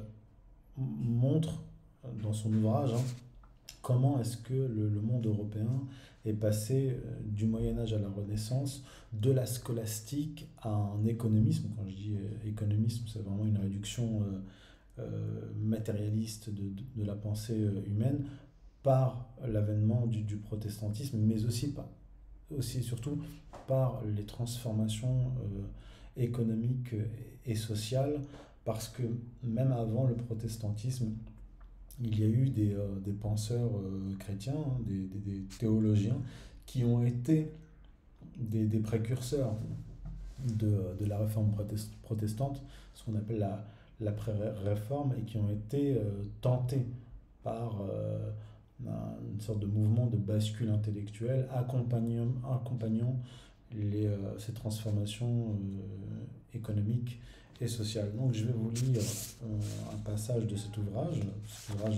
[0.77, 1.63] montre
[2.23, 3.03] dans son ouvrage hein,
[3.83, 5.87] comment est-ce que le, monde européen
[6.25, 11.71] est passé du Moyen Âge à la Renaissance, de la scolastique à un économisme.
[11.75, 14.23] Quand je dis économisme, c'est vraiment une réduction
[15.57, 18.27] matérialiste de, la pensée humaine
[18.83, 21.91] par l'avènement du, du, protestantisme, mais aussi, pas,
[22.57, 23.19] aussi surtout
[23.67, 26.95] par les transformations euh, économiques
[27.47, 28.21] et sociales,
[28.65, 29.03] parce que
[29.43, 31.13] même avant le protestantisme,
[32.03, 36.19] il y a eu des, euh, des penseurs euh, chrétiens, hein, des, des, théologiens,
[36.67, 37.53] qui ont été
[38.39, 39.55] des, précurseurs
[40.57, 41.53] de, de, la réforme
[42.03, 42.63] protestante,
[42.95, 43.67] ce qu'on appelle la,
[44.01, 45.97] l'après-réforme, et qui ont été
[46.41, 46.87] tentés
[47.43, 47.83] par
[48.87, 53.21] une sorte de mouvement de bascule intellectuelle accompagnant, accompagnant
[53.73, 57.21] les, euh, ces transformations euh, économiques
[57.61, 58.13] et sociales.
[58.17, 59.03] Donc je vais vous lire
[59.45, 59.59] euh,
[59.95, 61.97] un passage de cet ouvrage, cet ouvrage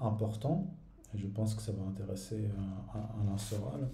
[0.00, 0.66] important,
[1.14, 2.44] et je pense que ça va intéresser
[2.94, 3.88] Alain Soral.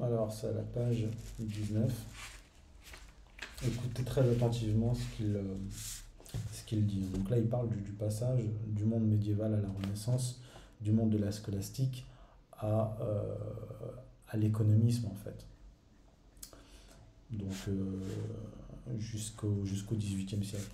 [0.00, 1.06] alors c'est à la page
[1.40, 1.92] 19.
[3.66, 5.40] Écoutez très attentivement ce qu'il
[6.52, 7.00] ce qu'il dit.
[7.14, 10.40] Donc là, il parle du, passage du monde médiéval à la Renaissance,
[10.80, 12.06] du monde de la scolastique
[12.58, 12.96] à,
[14.28, 15.46] à l'économisme en fait.
[17.30, 18.00] Donc euh,
[18.98, 20.70] jusqu'au jusqu'au XVIIIe siècle.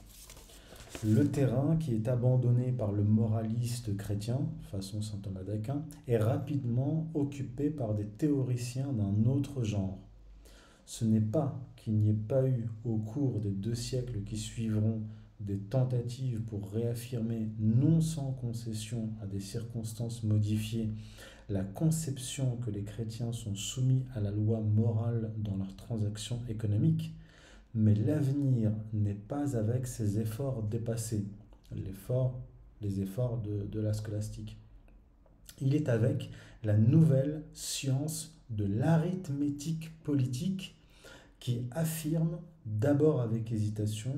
[1.04, 7.08] Le terrain qui est abandonné par le moraliste chrétien, façon saint Thomas d'Aquin, est rapidement
[7.14, 9.98] occupé par des théoriciens d'un autre genre.
[10.84, 15.00] Ce n'est pas qu'il n'y ait pas eu au cours des deux siècles qui suivront
[15.44, 20.90] des tentatives pour réaffirmer, non sans concession à des circonstances modifiées,
[21.48, 27.14] la conception que les chrétiens sont soumis à la loi morale dans leurs transactions économiques,
[27.74, 31.26] mais l'avenir n'est pas avec ces efforts dépassés,
[31.74, 34.56] les efforts de, de la scolastique.
[35.60, 36.30] Il est avec
[36.64, 40.76] la nouvelle science de l'arithmétique politique
[41.40, 44.14] qui affirme, d'abord avec hésitation,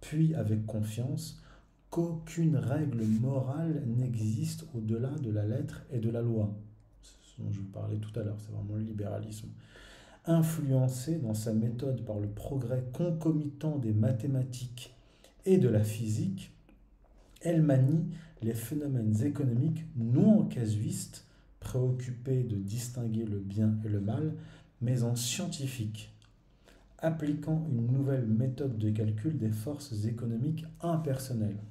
[0.00, 1.42] puis avec confiance,
[1.90, 6.54] qu'aucune règle morale n'existe au-delà de la lettre et de la loi.
[7.02, 9.48] Ce dont je vous parlais tout à l'heure, c'est vraiment le libéralisme.
[10.26, 14.94] Influencé dans sa méthode par le progrès concomitant des mathématiques
[15.44, 16.52] et de la physique,
[17.42, 18.08] elle manie
[18.42, 21.24] les phénomènes économiques non en casuiste,
[21.60, 24.34] préoccupés de distinguer le bien et le mal,
[24.80, 26.12] mais en scientifique,
[27.06, 31.62] appliquant une nouvelle méthode de calcul des forces économiques impersonnelles.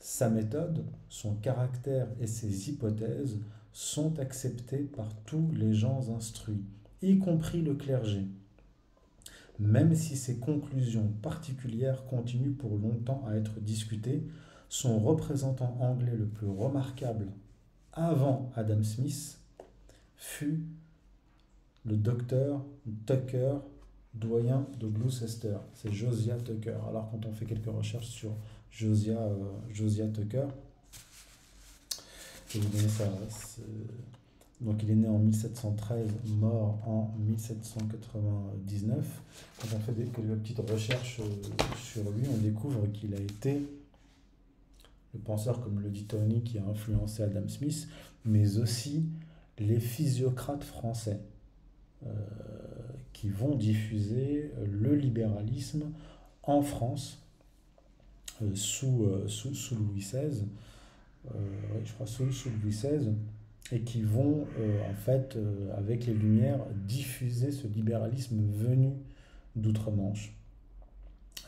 [0.00, 3.38] Sa méthode, son caractère et ses hypothèses
[3.72, 6.62] sont acceptés par tous les gens instruits,
[7.00, 8.26] y compris le clergé,
[9.58, 14.22] même si ses conclusions particulières continuent pour longtemps à être discutées,
[14.68, 17.28] son représentant anglais le plus remarquable
[17.94, 19.40] avant Adam Smith
[20.16, 20.60] fut
[21.86, 22.62] le docteur
[23.06, 23.54] Tucker,
[24.14, 25.56] doyen de Gloucester.
[25.74, 26.76] C'est Josiah Tucker.
[26.88, 28.32] Alors quand on fait quelques recherches sur
[28.70, 30.46] Josiah, euh, Tucker.
[34.60, 36.08] Donc il est né en 1713,
[36.40, 39.06] mort en 1799.
[39.60, 41.20] Quand on fait quelques petites recherches
[41.82, 43.62] sur lui, on découvre qu'il a été
[45.14, 47.88] le penseur, comme le dit Tony, qui a influencé Adam Smith,
[48.24, 49.04] mais aussi
[49.58, 51.20] les physiocrates français
[52.06, 52.10] euh,
[53.18, 55.90] qui vont diffuser le libéralisme
[56.42, 57.22] en France
[58.42, 60.44] euh, sous, euh, sous, sous, Louis XVI,
[61.84, 63.12] je crois sous, sous, Louis XVI,
[63.72, 64.46] et qui vont
[64.88, 65.36] en fait,
[65.76, 68.92] avec les Lumières, diffuser ce libéralisme venu
[69.56, 70.32] d'outre-Manche.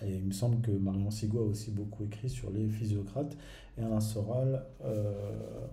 [0.03, 3.37] Et il me semble que Marion Sigua a aussi beaucoup écrit sur les physiocrates.
[3.79, 5.13] Et Alain Soral euh,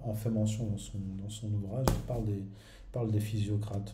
[0.03, 2.43] en fait mention dans son, dans son ouvrage, parle des,
[2.91, 3.93] parle des physiocrates.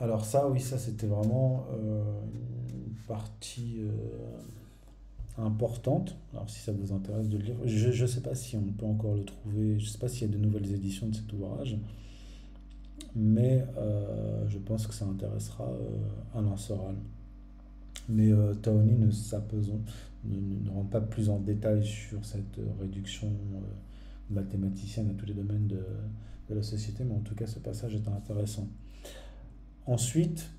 [0.00, 2.02] Alors ça, oui, ça c'était vraiment euh,
[2.70, 6.16] une partie euh, importante.
[6.32, 8.86] Alors si ça vous intéresse de le lire, je ne sais pas si on peut
[8.86, 11.32] encore le trouver, je ne sais pas s'il y a de nouvelles éditions de cet
[11.32, 11.78] ouvrage
[13.14, 16.96] mais euh, je pense que ça intéressera euh, Alain Soral.
[18.08, 18.30] Mais
[18.62, 23.30] Taoni ne, ne, ne, rentre pas plus en détail sur cette réduction
[24.30, 25.84] mathématicienne à tous les domaines de,
[26.54, 28.66] la société, mais en tout cas ce passage est intéressant.
[29.88, 30.52] Ensuite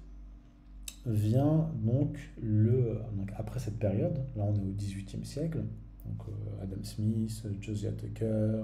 [1.05, 2.99] vient donc le
[3.37, 5.63] après cette période, là on est au XVIIIe siècle,
[6.05, 6.27] donc
[6.61, 8.63] Adam Smith, Josiah Tucker,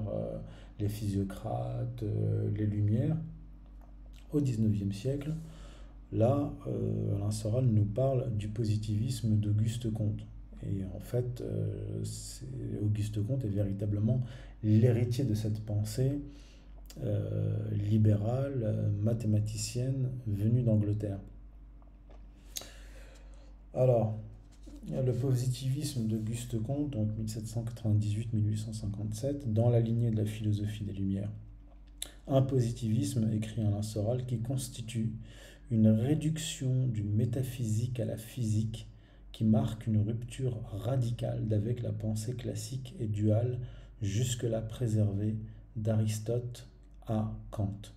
[0.79, 2.03] les physiocrates,
[2.55, 3.15] les Lumières,
[4.33, 5.33] au XIXe siècle,
[6.11, 10.25] là, euh, Alain Soral nous parle du positivisme d'Auguste Comte.
[10.63, 12.03] Et en fait, euh,
[12.83, 14.21] Auguste Comte est véritablement
[14.63, 16.44] l'héritier de cette pensée euh,
[17.71, 21.19] libérale, mathématicienne, venue d'Angleterre.
[23.73, 24.17] Alors,
[24.89, 31.31] le positivisme d'Auguste Comte, donc 1798-1857, dans la lignée de la philosophie des Lumières.
[32.27, 35.11] Un positivisme, écrit Alain Soral, qui constitue
[35.71, 38.87] une réduction du métaphysique à la physique
[39.31, 43.59] qui marque une rupture radicale d'avec la pensée classique et duale
[44.01, 45.35] jusque-là préservée
[45.75, 46.67] d'Aristote
[47.07, 47.91] à Kant.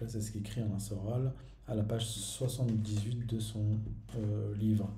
[0.00, 1.32] là, c'est ce qu'écrit Alain Soral
[1.68, 3.78] à la page 78 de son
[4.16, 4.90] euh, livre.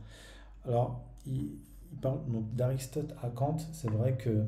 [0.66, 1.50] Alors, il,
[2.00, 2.20] parle
[2.54, 3.58] d'Aristote à Kant.
[3.72, 4.44] C'est vrai que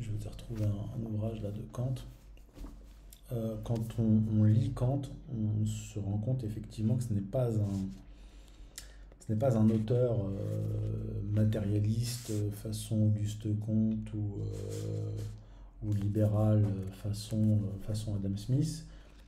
[0.00, 1.94] je vous ai retrouvé un, ouvrage là de Kant.
[3.32, 7.88] Euh, quand on, lit Kant, on se rend compte effectivement que ce n'est pas un,
[9.28, 16.64] ce n'est pas un auteur euh, matérialiste façon Auguste Comte ou, euh, ou libéral
[17.02, 18.86] façon, façon Adam Smith.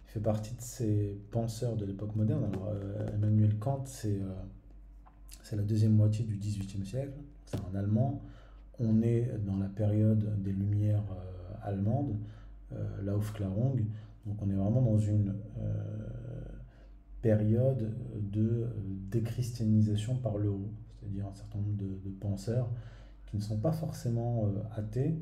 [0.09, 2.45] Il fait partie de ces penseurs de l'époque moderne.
[2.53, 2.73] Alors,
[3.15, 4.19] Emmanuel Kant, c'est
[5.45, 7.13] c'est la deuxième moitié du XVIIIe siècle.
[7.47, 8.21] C'est un Allemand
[8.81, 12.17] on est dans la période des Lumières euh, allemandes,
[12.73, 13.85] euh, Aufklärung,
[14.27, 16.45] donc on est vraiment dans une euh,
[17.23, 17.93] période
[18.31, 18.69] de
[19.11, 22.69] déchristianisation par le haut, c'est-à-dire un certain nombre de, penseurs
[23.27, 25.15] qui ne sont pas forcément athées,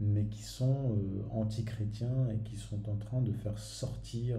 [0.00, 0.96] mais qui sont
[1.32, 4.38] anti-chrétiens et qui sont en train de faire sortir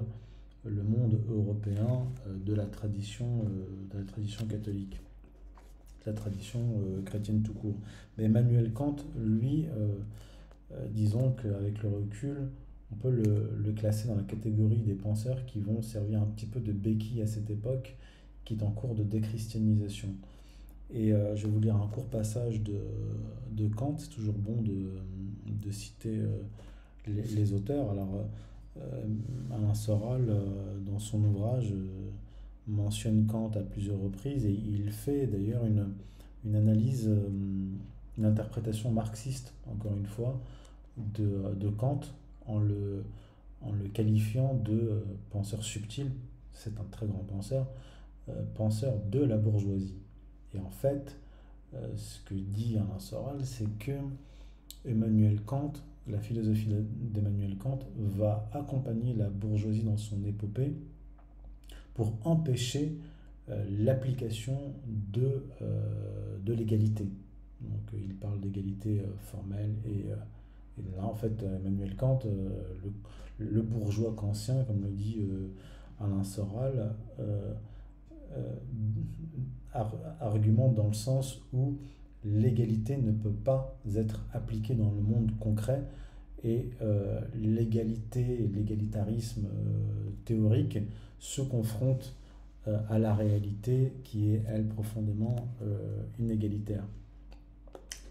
[0.63, 2.07] le monde européen
[2.45, 3.45] de la tradition,
[3.91, 5.01] de la tradition catholique
[6.07, 7.75] la tradition euh, chrétienne tout court.
[8.17, 9.89] Mais Emmanuel Kant, lui, euh,
[10.71, 12.49] euh, disons qu'avec le recul,
[12.91, 16.59] on peut le, classer dans la catégorie des penseurs qui vont servir un petit peu
[16.59, 17.95] de béquille à cette époque
[18.45, 20.09] qui est en cours de déchristianisation.
[20.93, 22.79] Et je vais vous lire un court passage de,
[23.51, 24.89] de Kant, c'est toujours bon de,
[25.45, 26.21] de citer
[27.05, 27.91] les, auteurs.
[27.91, 28.25] Alors,
[29.51, 30.33] Alain Soral,
[30.85, 31.73] dans son ouvrage,
[32.67, 35.87] mentionne Kant à plusieurs reprises et il fait d'ailleurs une,
[36.45, 37.27] une analyse, euh,
[38.17, 40.39] une interprétation marxiste, encore une fois,
[40.97, 42.01] de, de Kant
[42.47, 43.03] en le,
[43.61, 46.11] en le qualifiant de euh, penseur subtil,
[46.53, 47.67] c'est un très grand penseur,
[48.29, 49.95] euh, penseur de la bourgeoisie.
[50.53, 51.17] Et en fait,
[51.97, 53.91] ce que dit Alain Soral, c'est que
[54.85, 55.73] Emmanuel Kant,
[56.07, 60.73] la philosophie d'Emmanuel Kant, va accompagner la bourgeoisie dans son épopée
[61.93, 62.93] pour empêcher
[63.49, 67.05] euh, l'application de, euh, de l'égalité.
[67.61, 70.05] Donc euh, il parle d'égalité formelle et,
[70.95, 75.27] là en fait Emmanuel Kant, le, le, bourgeois kantien, comme le dit
[75.99, 76.93] Alain Soral,
[80.19, 81.77] argumente dans le sens où
[82.23, 85.83] l'égalité ne peut pas être appliquée dans le monde concret
[86.43, 86.69] et
[87.35, 89.47] l'égalité et l'égalitarisme
[90.25, 90.79] théorique
[91.19, 92.15] se confronte
[92.67, 96.83] euh, à la réalité qui est, elle, profondément euh, inégalitaire.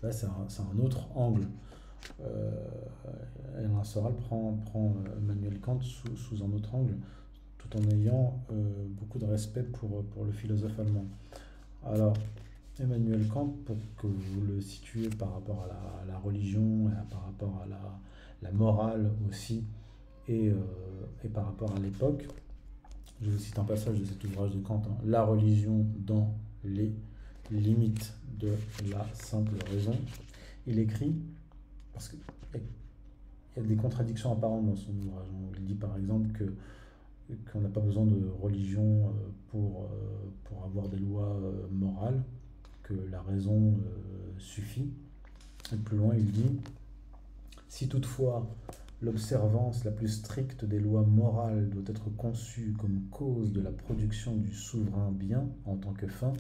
[0.03, 1.47] là c'est un, autre angle.
[2.21, 2.51] Euh,
[3.57, 6.97] Alain Soral prend, prend Emmanuel Kant sous, sous, un autre angle,
[7.59, 8.39] tout en ayant
[9.01, 11.07] beaucoup de respect pour, pour le philosophe allemand.
[11.85, 12.15] Alors,
[12.79, 17.63] Emmanuel Kant, pour que vous le situez par rapport à la, religion, et par rapport
[17.63, 17.67] à
[18.43, 19.65] la, morale aussi,
[20.29, 20.53] et,
[21.25, 22.27] et, par rapport à l'époque,
[23.23, 24.97] je vous cite un passage de cet ouvrage de Kant, hein.
[25.05, 26.35] La religion dans
[26.65, 26.93] les
[27.51, 28.53] limites de
[28.91, 29.97] la simple raison.
[30.67, 31.15] Il écrit,
[31.97, 32.21] parce qu'il
[33.57, 35.29] y a des contradictions apparentes dans son ouvrage.
[35.59, 36.29] Il dit par exemple
[37.51, 39.11] qu'on n'a pas besoin de religion euh,
[39.51, 39.87] pour, euh,
[40.45, 42.23] pour avoir des lois euh, morales,
[42.83, 43.75] que la raison
[44.39, 44.91] suffit.
[45.73, 46.61] Et plus loin, il dit,
[47.69, 48.47] si toutefois
[49.03, 54.37] l'observance la plus stricte des lois morales doit être conçue comme cause de la production
[54.37, 56.33] du souverain bien en tant que fin,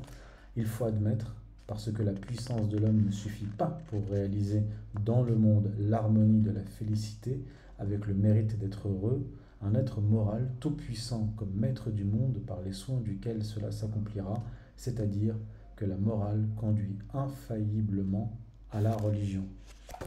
[0.54, 1.34] il faut admettre,
[1.66, 4.62] parce que la puissance de l'homme ne suffit pas pour réaliser
[5.04, 7.40] dans le monde l'harmonie de la félicité
[7.78, 9.26] avec le mérite d'être heureux,
[9.62, 14.42] un être moral tout puissant comme maître du monde par les soins duquel cela s'accomplira,
[14.76, 15.34] c'est-à-dire
[15.74, 18.32] que la morale conduit infailliblement
[18.70, 19.44] à la religion.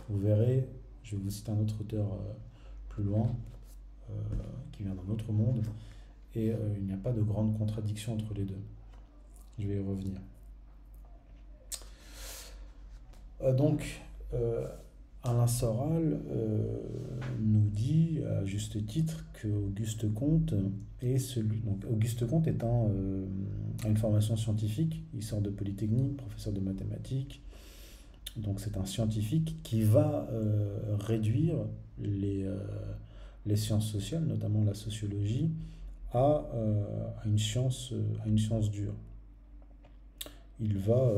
[0.10, 0.68] Vous verrez,
[1.04, 2.34] je vais vous citer un autre auteur euh,
[2.90, 3.30] plus loin,
[4.10, 4.14] euh,
[4.72, 5.64] qui vient d'un autre monde,
[6.36, 8.62] et euh, il n'y a pas de grande contradiction entre les deux.
[9.58, 10.20] Je vais y revenir.
[13.42, 14.02] Donc,
[15.24, 16.82] Alain Soral euh,
[17.42, 20.54] nous dit à juste titre que Auguste Comte
[21.02, 21.40] est.
[21.66, 23.26] Donc Auguste Comte un, euh,
[23.86, 27.42] une formation scientifique, il sort de Polytechnique, professeur de mathématiques.
[28.38, 31.58] Donc c'est un scientifique qui va euh, réduire
[31.98, 32.46] les,
[33.56, 35.52] sciences sociales, notamment la sociologie,
[36.14, 36.46] à,
[37.22, 38.94] à, une, science, à une science dure.
[40.62, 41.12] Il va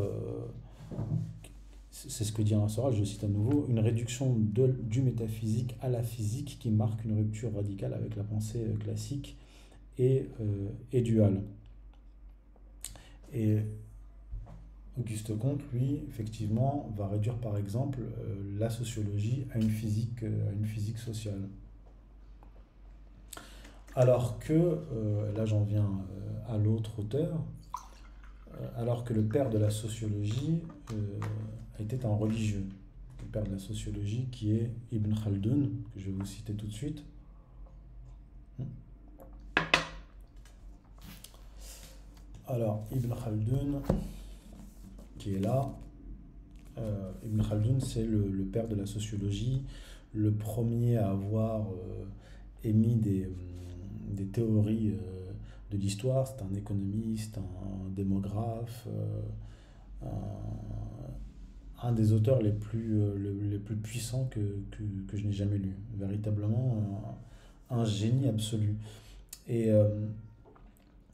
[1.91, 5.89] c'est ce que dit Alain Soral, je cite à nouveau, une réduction du métaphysique à
[5.89, 9.37] la physique qui marque une rupture radicale avec la pensée euh, classique
[9.97, 11.43] et, euh, et duale.
[13.33, 13.57] Et
[14.97, 20.53] Auguste Comte, lui, effectivement, va réduire par exemple euh, la sociologie à une physique, à
[20.53, 21.41] une physique sociale.
[23.95, 24.79] Alors que,
[25.35, 25.89] là j'en viens
[26.47, 27.43] à l'autre auteur,
[28.77, 30.61] alors que le père de la sociologie
[31.81, 32.65] était un religieux,
[33.19, 36.67] le père de la sociologie, qui est Ibn Khaldun, que je vais vous citer tout
[36.67, 37.03] de suite.
[42.47, 43.81] Alors, Ibn Khaldun,
[45.17, 45.73] qui est là,
[46.77, 49.63] euh, Ibn Khaldun, c'est le, père de la sociologie,
[50.13, 52.03] le premier à avoir euh,
[52.65, 53.29] émis des,
[54.09, 55.31] des théories euh,
[55.71, 56.27] de l'histoire.
[56.27, 58.87] C'est un économiste, un démographe,
[61.83, 65.57] un des auteurs les plus, euh, les plus puissants que, que, que je n'ai jamais
[65.57, 65.75] lu.
[65.97, 67.17] Véritablement
[67.69, 68.75] un, génie absolu.
[69.47, 69.87] Et euh,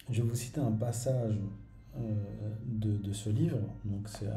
[0.09, 1.35] je vais vous citer un passage
[1.97, 1.99] euh,
[2.65, 3.59] de, de, ce livre.
[3.85, 4.27] Donc c'est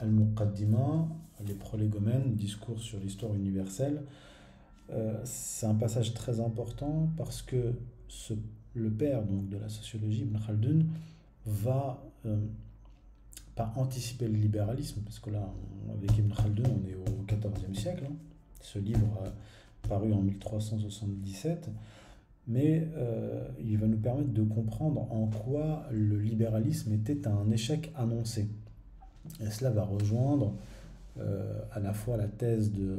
[0.00, 1.08] Al-Muqaddima,
[1.46, 4.02] les prolégomènes, discours sur l'histoire universelle.
[5.24, 7.72] c'est un passage très important parce que
[8.08, 8.34] ce,
[8.74, 10.86] le père donc, de la sociologie, Ibn Khaldun,
[11.46, 12.02] va
[13.54, 15.52] pas anticiper le libéralisme, parce que là,
[15.96, 18.04] avec Ibn Khaldun, on est au XIVe siècle.
[18.08, 18.14] Hein.
[18.60, 21.70] Ce livre a paru en 1377,
[22.48, 27.92] mais euh, il va nous permettre de comprendre en quoi le libéralisme était un échec
[27.96, 28.48] annoncé.
[29.40, 30.54] Et cela va rejoindre
[31.18, 32.98] euh, à la fois la thèse de,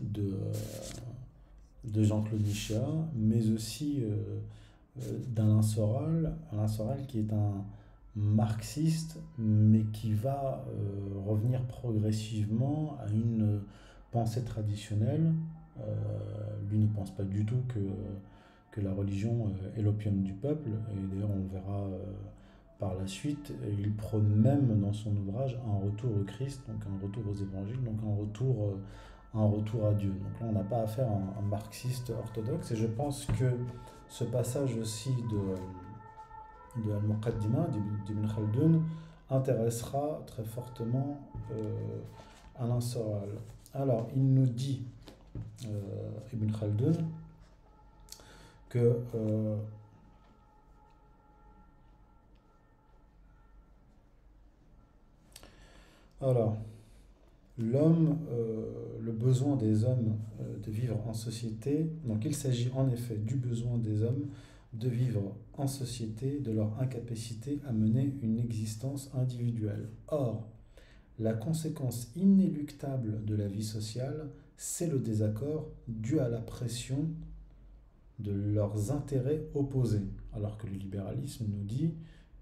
[0.00, 0.34] de,
[1.84, 7.64] de Jean-Claude Michéa, mais aussi euh, d'Alain Soral, Alain Soral qui est un
[8.16, 13.62] marxiste, mais qui va euh, revenir progressivement à une
[14.12, 15.32] pensée traditionnelle.
[15.80, 15.94] Euh,
[16.70, 17.80] lui ne pense pas du tout que,
[18.70, 21.88] que la religion euh, est l'opium du peuple, et d'ailleurs on verra
[22.78, 27.02] par la suite, il prône même dans son ouvrage un retour au Christ, donc un
[27.04, 28.76] retour aux évangiles, donc un retour,
[29.32, 30.10] un retour à Dieu.
[30.10, 33.52] Donc là on n'a pas affaire à un marxiste orthodoxe, et je pense que
[34.08, 35.54] ce passage aussi de
[36.76, 37.68] de Al-Muqaddima
[38.06, 38.82] d'Ibn Khaldun
[39.30, 41.20] intéressera très fortement
[41.52, 42.00] euh,
[42.56, 43.28] Alain Soral.
[43.72, 44.82] Alors, il nous dit,
[45.66, 46.92] euh, Ibn Khaldun,
[48.68, 49.56] que euh,
[56.20, 56.56] alors,
[57.58, 58.18] l'homme,
[59.00, 60.16] le besoin des hommes
[60.62, 64.26] de vivre en société, donc il s'agit en effet du besoin des hommes
[64.74, 69.88] de vivre en société de leur incapacité à mener une existence individuelle.
[70.08, 70.48] Or,
[71.18, 77.08] la conséquence inéluctable de la vie sociale, c'est le désaccord dû à la pression
[78.18, 80.06] de leurs intérêts opposés.
[80.32, 81.94] Alors que le libéralisme nous dit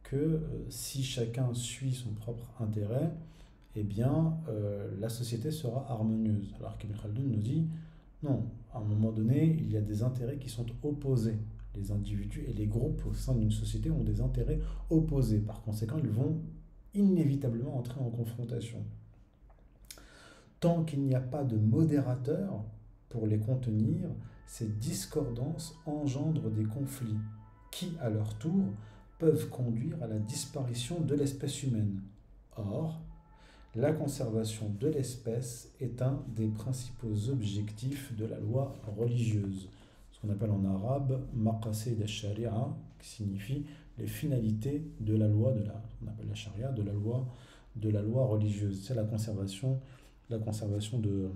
[0.03, 3.13] que euh, si chacun suit son propre intérêt,
[3.75, 6.55] eh bien, euh, la société sera harmonieuse.
[6.59, 7.67] Alors qu'Ibn Khaldun nous dit,
[8.23, 11.39] non, à un moment donné, il y a des intérêts qui sont opposés.
[11.75, 14.61] Les individus et les groupes au sein d'une société ont des intérêts
[14.91, 15.39] opposés.
[15.39, 16.37] Par conséquent, ils vont
[16.95, 18.85] inévitablement entrer en confrontation.
[20.61, 22.63] Tant qu'il n'y a pas de modérateur
[23.09, 24.09] pour les contenir,
[24.47, 27.19] ces discordances engendrent des conflits
[27.71, 28.65] qui, à leur tour,
[29.19, 32.01] peuvent conduire à la disparition de l'espèce humaine.
[32.57, 33.01] Or,
[33.75, 39.71] la conservation de l'espèce est un des principaux objectifs de la loi religieuse,
[40.23, 43.67] qu'on appelle en arabe maqasid al-sharia, qui signifie
[43.99, 46.29] les finalités de la loi de la, on appelle
[46.75, 47.27] de la loi
[47.77, 48.83] de la loi religieuse.
[48.83, 49.81] C'est la conservation,
[50.31, 51.31] la conservation de,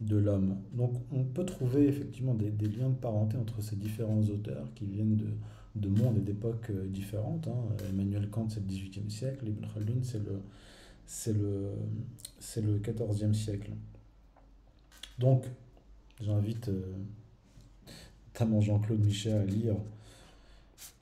[0.00, 0.56] de l'homme.
[0.72, 5.16] Donc on peut trouver effectivement des, liens de parenté entre ces différents auteurs qui viennent
[5.16, 5.28] de,
[5.76, 7.48] de mondes et d'époques euh, différentes.
[7.48, 7.76] Hein.
[7.88, 10.40] Emmanuel Kant, c'est le XVIIIe siècle, Ibn Khaldun, c'est le,
[11.06, 11.70] c'est le,
[12.38, 13.70] c'est le 14e siècle.
[15.18, 15.44] Donc,
[16.20, 16.82] j'invite euh,
[18.32, 19.76] notamment Jean-Claude Michel à lire,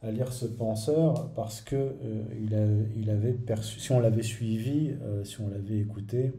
[0.03, 5.79] à lire ce penseur parce que euh, si on l'avait suivi, euh, si on l'avait
[5.79, 6.33] écouté,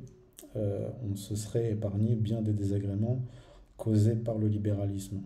[0.58, 3.22] euh, on se serait épargné bien des désagréments
[3.78, 5.22] causés par le libéralisme.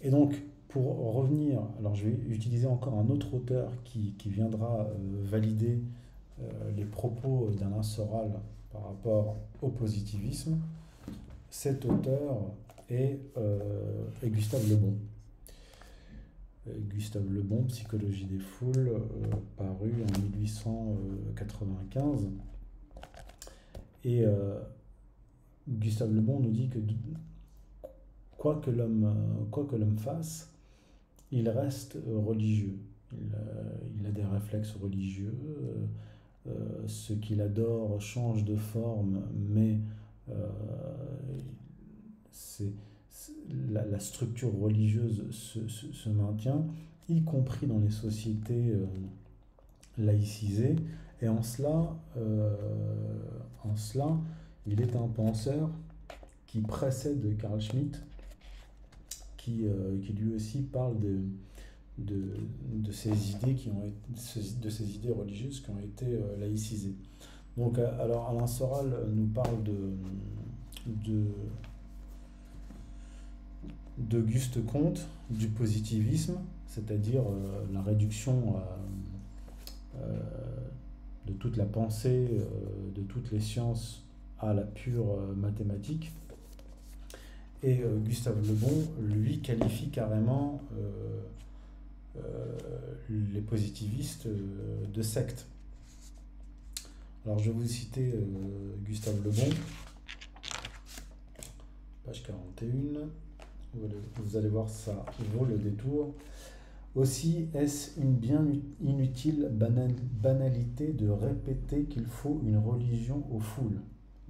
[0.00, 4.88] Et donc, pour revenir, alors je vais utiliser encore un autre auteur qui, qui viendra
[5.22, 5.78] valider
[6.74, 8.32] les propos d'Alain Soral
[8.72, 10.58] par rapport au positivisme,
[11.50, 12.50] cet auteur
[12.92, 14.98] euh, Gustave Lebon.
[16.68, 18.92] Euh, Gustave Lebon, Psychologie des foules,
[19.56, 22.28] paru en 1895.
[24.04, 24.24] Et
[25.68, 26.80] Gustave Lebon nous dit que
[28.36, 30.50] quoi que l'homme quoi que l'homme fasse,
[31.30, 32.80] il reste religieux.
[33.12, 35.38] Il, a des réflexes religieux.
[36.48, 39.78] Euh, ce qu'il adore change de forme, mais
[40.28, 40.48] euh,
[42.32, 42.72] c'est,
[43.70, 46.64] la, la, structure religieuse se, se, se, maintient,
[47.08, 48.86] y compris dans les sociétés euh,
[49.98, 50.76] laïcisées.
[51.20, 51.94] Et en cela,
[53.62, 54.18] en cela,
[54.66, 55.70] il est un penseur
[56.48, 58.02] qui précède Carl Schmitt,
[59.36, 59.66] qui,
[60.04, 61.20] qui lui aussi parle de,
[61.98, 62.36] de,
[62.74, 66.94] de, ces idées qui ont été, de ces idées religieuses qui ont été euh, laïcisées.
[67.56, 69.92] Donc, euh, alors Alain Soral nous parle de,
[70.86, 71.24] de
[73.98, 78.56] d'Auguste Comte, du positivisme, c'est-à-dire euh, la réduction
[79.96, 80.18] euh,
[81.26, 82.44] de toute la pensée, euh,
[82.94, 84.04] de toutes les sciences
[84.38, 86.10] à la pure mathématique.
[87.62, 90.60] Et Gustave Le Bon, lui, qualifie carrément
[92.20, 92.58] euh,
[93.08, 95.46] les positivistes euh, de secte.
[97.24, 99.48] Alors je vais vous citer euh, Gustave Lebon,
[102.04, 103.08] page 41.
[103.74, 105.04] Vous allez voir, ça
[105.34, 106.14] vaut le détour.
[106.94, 108.46] Aussi, est-ce une bien
[108.82, 113.80] inutile banalité de répéter qu'il faut une religion aux foules?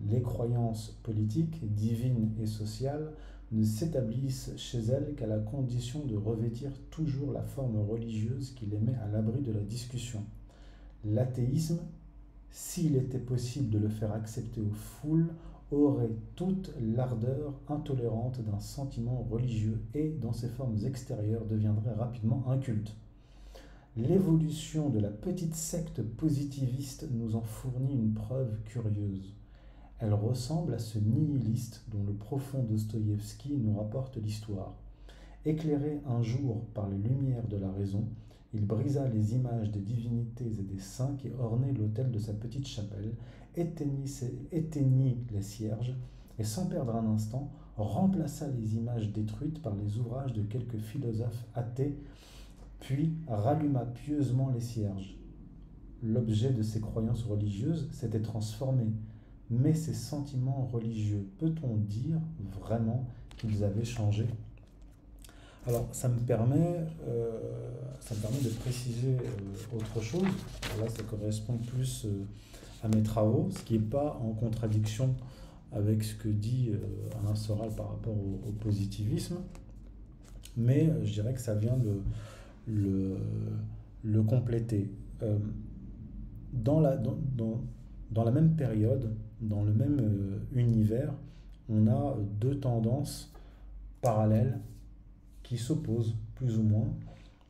[0.09, 3.13] Les croyances politiques, divines et sociales
[3.51, 8.79] ne s'établissent chez elle qu'à la condition de revêtir toujours la forme religieuse qui les
[8.79, 10.25] met à l'abri de la discussion.
[11.05, 11.81] L'athéisme,
[12.51, 15.29] s'il était possible de le faire accepter aux foules,
[15.75, 22.95] aurait toute l'ardeur intolérante d'un sentiment religieux et, dans ses formes extérieures, deviendrait rapidement inculte.
[23.97, 29.35] L'évolution de la petite secte positiviste nous en fournit une preuve curieuse.
[29.99, 34.75] Elle ressemble à ce nihiliste dont le profond Dostoïevski nous rapporte l'histoire.
[35.45, 38.05] Éclairé un jour par les lumières de la raison,
[38.55, 42.67] il brisa les images des divinités et des saints qui ornaient l'autel de sa petite
[42.67, 43.15] chapelle,
[43.57, 45.95] éteignit, les cierges
[46.39, 51.45] et sans perdre un instant, remplaça les images détruites par les ouvrages de quelques philosophes
[51.55, 51.97] athées,
[52.81, 55.17] puis ralluma pieusement les cierges.
[56.03, 58.87] L'objet de ses croyances religieuses s'était transformé,
[59.51, 62.19] mais ces sentiments religieux, peut-on dire
[62.61, 64.27] vraiment qu'ils avaient changé?
[65.67, 67.39] Alors, ça me permet, euh,
[68.01, 70.27] ça me permet de préciser euh, autre chose.
[70.81, 72.25] là, ça correspond plus euh,
[72.83, 75.15] à mes travaux, ce qui n'est pas en contradiction
[75.73, 76.79] avec ce que dit euh,
[77.21, 79.37] Alain Soral par rapport au, positivisme,
[80.57, 81.79] mais euh, je dirais que ça vient
[82.67, 83.17] le,
[84.05, 84.91] le, compléter.
[85.23, 85.39] Euh,
[86.53, 91.15] dans la, dans, la même période, dans le même univers,
[91.71, 93.33] on a deux tendances
[94.03, 94.61] parallèles
[95.43, 96.89] qui s'opposent plus ou moins.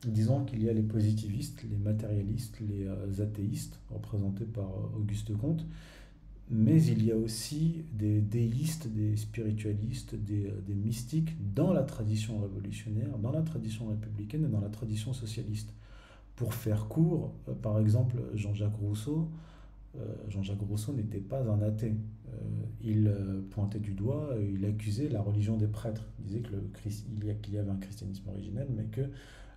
[0.06, 5.36] Disons qu'il y a les positivistes, les matérialistes, les euh, athéistes, représentés par euh, Auguste
[5.36, 5.64] Comte,
[6.50, 12.40] mais il y a aussi des déistes, des spiritualistes, des, des, mystiques dans la tradition
[12.40, 15.72] révolutionnaire, dans la tradition républicaine et dans la tradition socialiste.
[16.36, 17.32] Pour faire court,
[17.62, 19.30] par exemple, Jean-Jacques Rousseau,
[19.98, 21.94] euh, Jean-Jacques Rousseau n'était pas un athée.
[22.28, 22.38] Euh,
[22.82, 26.04] il euh, pointait du doigt, il accusait la religion des prêtres.
[26.20, 29.02] Il disait qu'il y avait un christianisme originel, mais que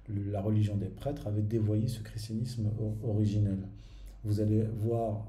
[0.10, 2.70] la religion des prêtres avait dévoyé ce christianisme
[3.04, 3.68] originel.
[4.24, 5.28] Vous allez voir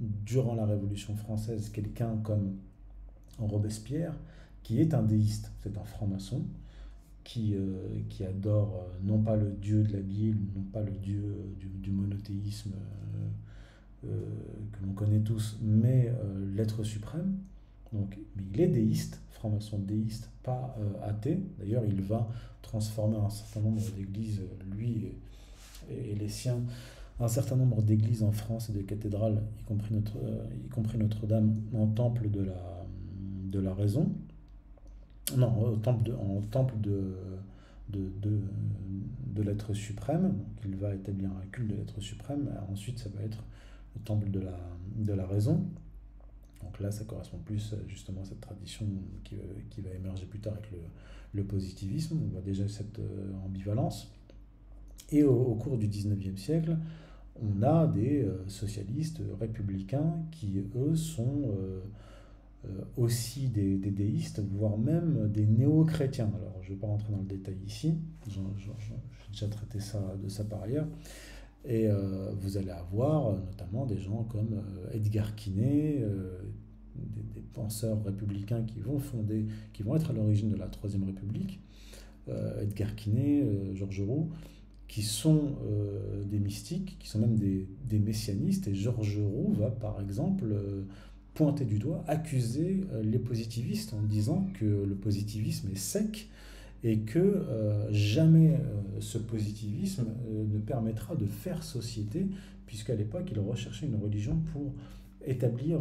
[0.00, 2.56] durant la Révolution française quelqu'un comme
[3.38, 4.14] Robespierre
[4.62, 6.44] qui est un déiste, c'est un franc-maçon,
[7.24, 7.56] qui,
[8.08, 12.72] qui adore non pas le dieu de la Bible, non pas le dieu du, monothéisme
[14.06, 14.18] euh,
[14.72, 17.36] que l'on connaît tous, mais euh, l'être suprême.
[17.92, 21.40] Il est déiste, franc-maçon déiste, pas euh, athée.
[21.58, 22.28] D'ailleurs, il va
[22.62, 25.08] transformer un certain nombre d'églises, lui
[25.90, 26.60] et, les siens,
[27.18, 29.94] un certain nombre d'églises en France et de cathédrales, y compris,
[30.72, 32.42] compris Notre-Dame, en temple de
[33.60, 34.12] la, raison.
[35.36, 37.14] Non, en temple de,
[39.42, 40.34] l'être suprême.
[40.64, 42.50] Il va établir un culte de l'être suprême.
[42.70, 43.42] Ensuite, ça va être
[43.96, 45.66] le temple de la raison.
[46.62, 48.86] Donc là, ça correspond plus justement à cette tradition
[49.24, 49.36] qui,
[49.70, 50.78] qui va émerger plus tard avec le,
[51.34, 52.18] le, positivisme.
[52.22, 54.12] On voit déjà cette euh, ambivalence.
[55.10, 56.76] Et au, cours du 19e siècle,
[57.42, 61.80] on a des euh, socialistes républicains qui, eux, sont euh,
[62.96, 66.30] aussi des, des, déistes, voire même des néo-chrétiens.
[66.36, 67.94] Alors, je ne vais pas rentrer dans le détail ici,
[68.28, 68.40] j'ai
[69.32, 70.86] déjà traité ça, de ça par ailleurs.
[71.64, 76.04] Et euh, vous allez avoir euh, notamment des gens comme euh, Edgar Quinet,
[76.96, 81.58] des, penseurs républicains qui vont fonder, qui vont être à l'origine de la Troisième République,
[82.60, 83.44] Edgar Quinet,
[83.74, 84.30] Georges Roux,
[84.86, 85.56] qui sont
[86.30, 88.68] des mystiques, qui sont même des, messianistes.
[88.68, 90.54] Et Georges Roux va par exemple
[91.34, 96.28] pointer du doigt, accuser les positivistes en disant que le positivisme est sec
[96.82, 102.26] et que euh, jamais euh, ce positivisme euh, ne permettra de faire société,
[102.66, 104.72] puisqu'à l'époque, ils recherchaient une religion pour
[105.26, 105.80] établir,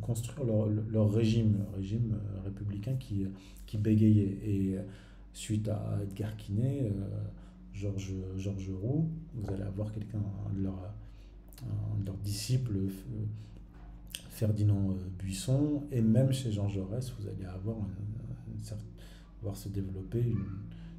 [0.00, 3.26] construire leur, leur, régime, régime républicain qui,
[3.66, 4.38] qui bégayait.
[4.44, 4.76] Et
[5.32, 6.92] suite à Edgar Quinet,
[7.74, 10.20] Georges George Roux, vous allez avoir quelqu'un,
[10.56, 10.94] de leurs
[12.04, 12.76] leur disciples,
[14.30, 18.95] Ferdinand Buisson, et même chez Jean Jaurès, vous allez avoir une, une certaine
[19.46, 20.44] voir se développer une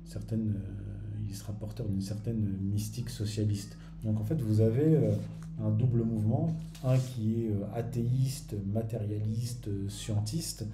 [0.06, 3.78] certaine, euh, il sera porteur d'une certaine mystique socialiste.
[4.06, 5.12] Donc en fait, vous avez euh,
[5.60, 10.66] un double mouvement, un qui est euh, athéiste, matérialiste, scientiste,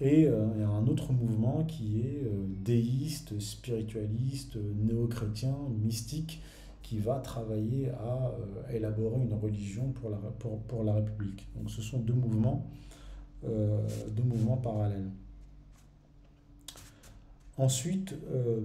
[0.00, 2.22] et un autre mouvement qui est
[2.64, 6.40] déiste, spiritualiste, néo-chrétien, mystique,
[6.82, 8.32] qui va travailler à
[8.72, 11.48] élaborer une religion pour la, pour, pour la République.
[11.56, 12.70] Donc ce sont deux mouvements,
[13.42, 15.10] deux mouvements parallèles.
[17.58, 18.60] Ensuite, euh,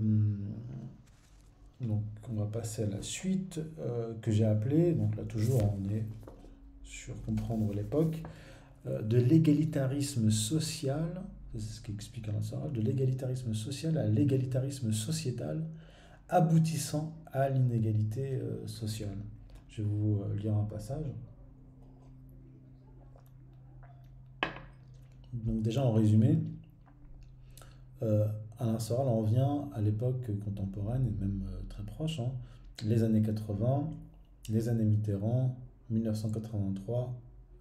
[1.82, 5.90] donc on va passer à la suite euh, que j'ai appelée, donc là toujours on
[5.90, 6.06] est
[6.84, 8.22] sur comprendre l'époque,
[8.86, 11.24] euh, de l'égalitarisme social,
[11.54, 15.66] c'est ce qu'explique Alain Soral, de l'égalitarisme social à l'égalitarisme sociétal,
[16.30, 19.18] aboutissant à l'inégalité sociale.
[19.70, 21.06] Je vais vous lire un passage.
[25.34, 26.40] Donc déjà en résumé,
[28.64, 32.32] Alain Soral en vient à l'époque contemporaine et même euh, très proche, hein.
[32.86, 33.90] les années 80,
[34.50, 35.58] les années Mitterrand,
[35.90, 37.14] 1983,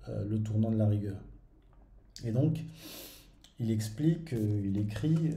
[0.09, 1.17] euh, le tournant de la rigueur.
[2.25, 2.61] Et donc,
[3.59, 5.35] il explique, euh, il écrit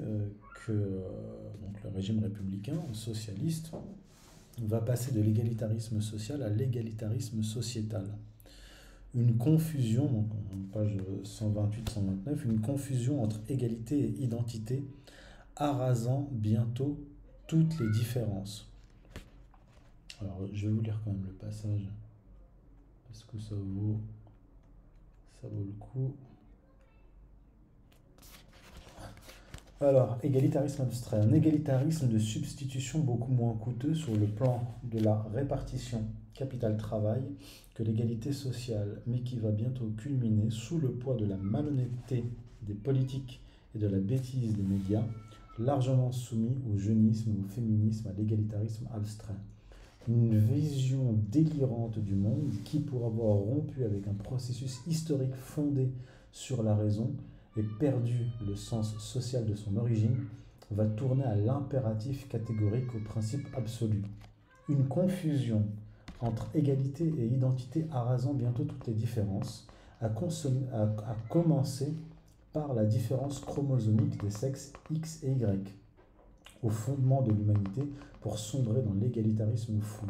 [0.66, 3.72] que donc, le régime républicain, socialiste,
[4.61, 8.05] va passer de l'égalitarisme social à l'égalitarisme sociétal.
[9.16, 10.28] Une confusion, donc
[10.72, 14.84] page 128-129, une confusion entre égalité et identité
[15.58, 16.99] arrasant bientôt
[17.47, 18.70] toutes les différences.
[20.22, 21.89] Alors, je vais vous lire quand même le passage,
[23.08, 23.99] parce que ça vaut,
[25.41, 26.16] ça vaut le coup.
[29.82, 31.20] Alors, égalitarisme abstrait.
[31.20, 37.24] Un égalitarisme de substitution beaucoup moins coûteux sur le plan de la répartition capital-travail
[37.74, 42.24] que l'égalité sociale, mais qui va bientôt culminer sous le poids de la malhonnêteté
[42.62, 43.41] des politiques
[43.76, 45.03] et de la bêtise des médias
[45.60, 49.34] largement soumis au jeunisme, au féminisme, à l'égalitarisme abstrait.
[50.08, 55.91] une vision délirante du monde qui, pour avoir rompu avec un processus historique fondé
[56.32, 57.12] sur la raison
[57.58, 60.26] et perdu le sens social de son origine,
[60.72, 64.03] va tourner à l'impératif catégorique au principe absolu.
[64.70, 65.64] Une confusion
[66.22, 69.68] entre égalité et identité arrasant bientôt toutes les différences,
[70.01, 71.93] à, à commencer
[72.56, 75.76] par la différence chromosomique des sexes X et Y,
[76.64, 77.82] au fondement de l'humanité
[78.22, 80.06] pour sombrer dans l'égalitarisme fou.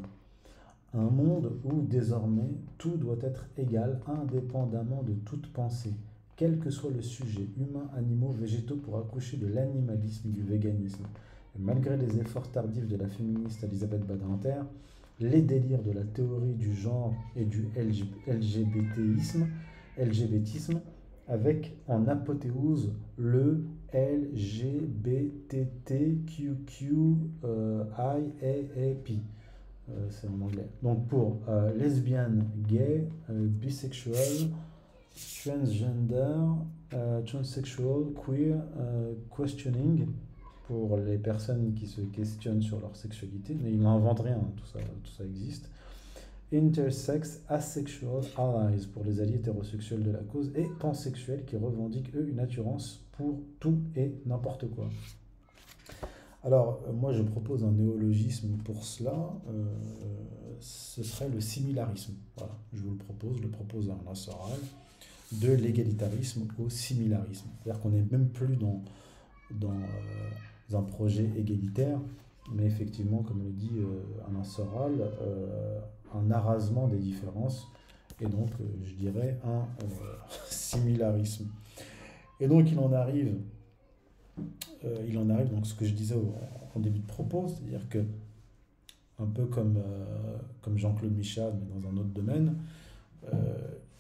[0.94, 5.96] Un monde où désormais tout doit être égal indépendamment de toute pensée,
[6.36, 11.06] quel que soit le sujet, humain, animaux, végétaux, pour accoucher de l'animalisme du véganisme.
[11.58, 14.62] Malgré les efforts tardifs de la féministe Elisabeth Badinter,
[15.20, 19.48] les délires de la théorie du genre et du LGBTisme,
[19.98, 20.80] LGBTisme
[21.28, 24.82] avec en apothéose le LGBTQQIAAP.
[29.88, 30.68] Euh, c'est en anglais.
[30.82, 34.50] Donc pour euh, lesbienne, gay, euh, bisexual,
[35.44, 36.36] transgender,
[37.26, 38.58] transsexual, queer,
[39.36, 40.08] questioning,
[40.68, 44.80] pour les personnes qui se questionnent sur leur sexualité, mais ils n'inventent rien, tout ça,
[44.80, 45.70] tout ça existe
[46.54, 52.28] intersex asexual allies pour les alliés hétérosexuels de la cause et pansexuels qui revendiquent eux
[52.30, 54.90] une attirance pour tout et n'importe quoi.
[56.44, 59.66] Alors euh, moi je propose un néologisme pour cela, euh,
[60.60, 62.14] ce serait le similarisme.
[62.38, 64.60] Voilà, je vous le propose, je le propose à un Soral,
[65.32, 67.48] de l'égalitarisme au similarisme.
[67.64, 68.84] C'est-à-dire qu'on n'est même plus dans,
[69.50, 72.00] dans euh, un projet égalitaire,
[72.54, 73.80] mais effectivement, comme le dit
[74.28, 75.12] Alain Soral,
[76.14, 77.68] un arrasement des différences
[78.22, 80.16] et donc, euh, je dirais, un euh,
[80.50, 81.48] similarisme.
[82.40, 83.36] Et donc, il en arrive,
[84.86, 86.16] euh, il en arrive, donc ce que je disais
[86.76, 88.04] en début de propos, c'est-à-dire que,
[89.20, 89.82] un peu comme,
[90.62, 92.58] comme Jean-Claude Michel, mais dans un autre domaine,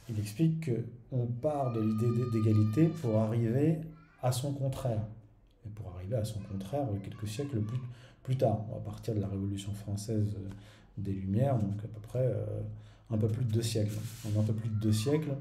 [0.10, 0.70] il explique
[1.10, 3.80] qu'on part de l'idée d'égalité pour arriver
[4.22, 5.06] à son contraire.
[5.66, 7.80] Et pour arriver à son contraire, quelques siècles plus,
[8.24, 10.36] plus tard, à partir de la Révolution française
[10.98, 12.46] des Lumières, donc à peu près euh,
[13.10, 13.98] un peu plus de deux siècles.
[14.26, 15.36] En un peu plus de deux siècles,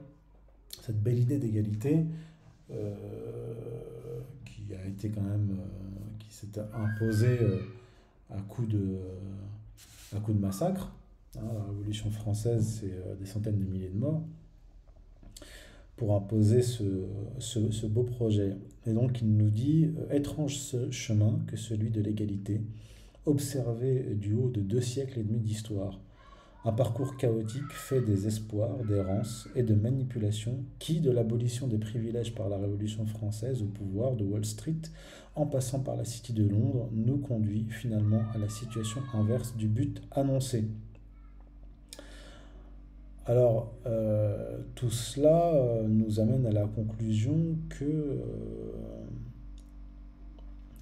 [0.82, 2.04] cette belle idée d'égalité,
[2.70, 2.94] euh,
[4.44, 7.38] qui a été quand même, euh, qui s'est imposée
[8.30, 8.98] à coup de,
[10.14, 10.90] à de massacre.
[11.36, 14.22] Hein, la Révolution française, c'est des centaines de milliers de morts
[15.96, 17.06] pour imposer ce,
[17.38, 18.56] ce, ce, beau projet.
[18.86, 22.60] Et donc il nous dit, étrange ce chemin que celui de l'égalité,
[23.26, 26.00] observé du haut de deux siècles et demi d'histoire.
[26.66, 32.34] Un parcours chaotique fait des espoirs, d'errance et de manipulation qui, de l'abolition des privilèges
[32.34, 34.80] par la Révolution française au pouvoir de Wall Street,
[35.34, 39.68] en passant par la City de Londres, nous conduit finalement à la situation inverse du
[39.68, 40.64] but annoncé.
[43.26, 48.16] Alors, euh, tout cela euh, nous amène à la conclusion que euh,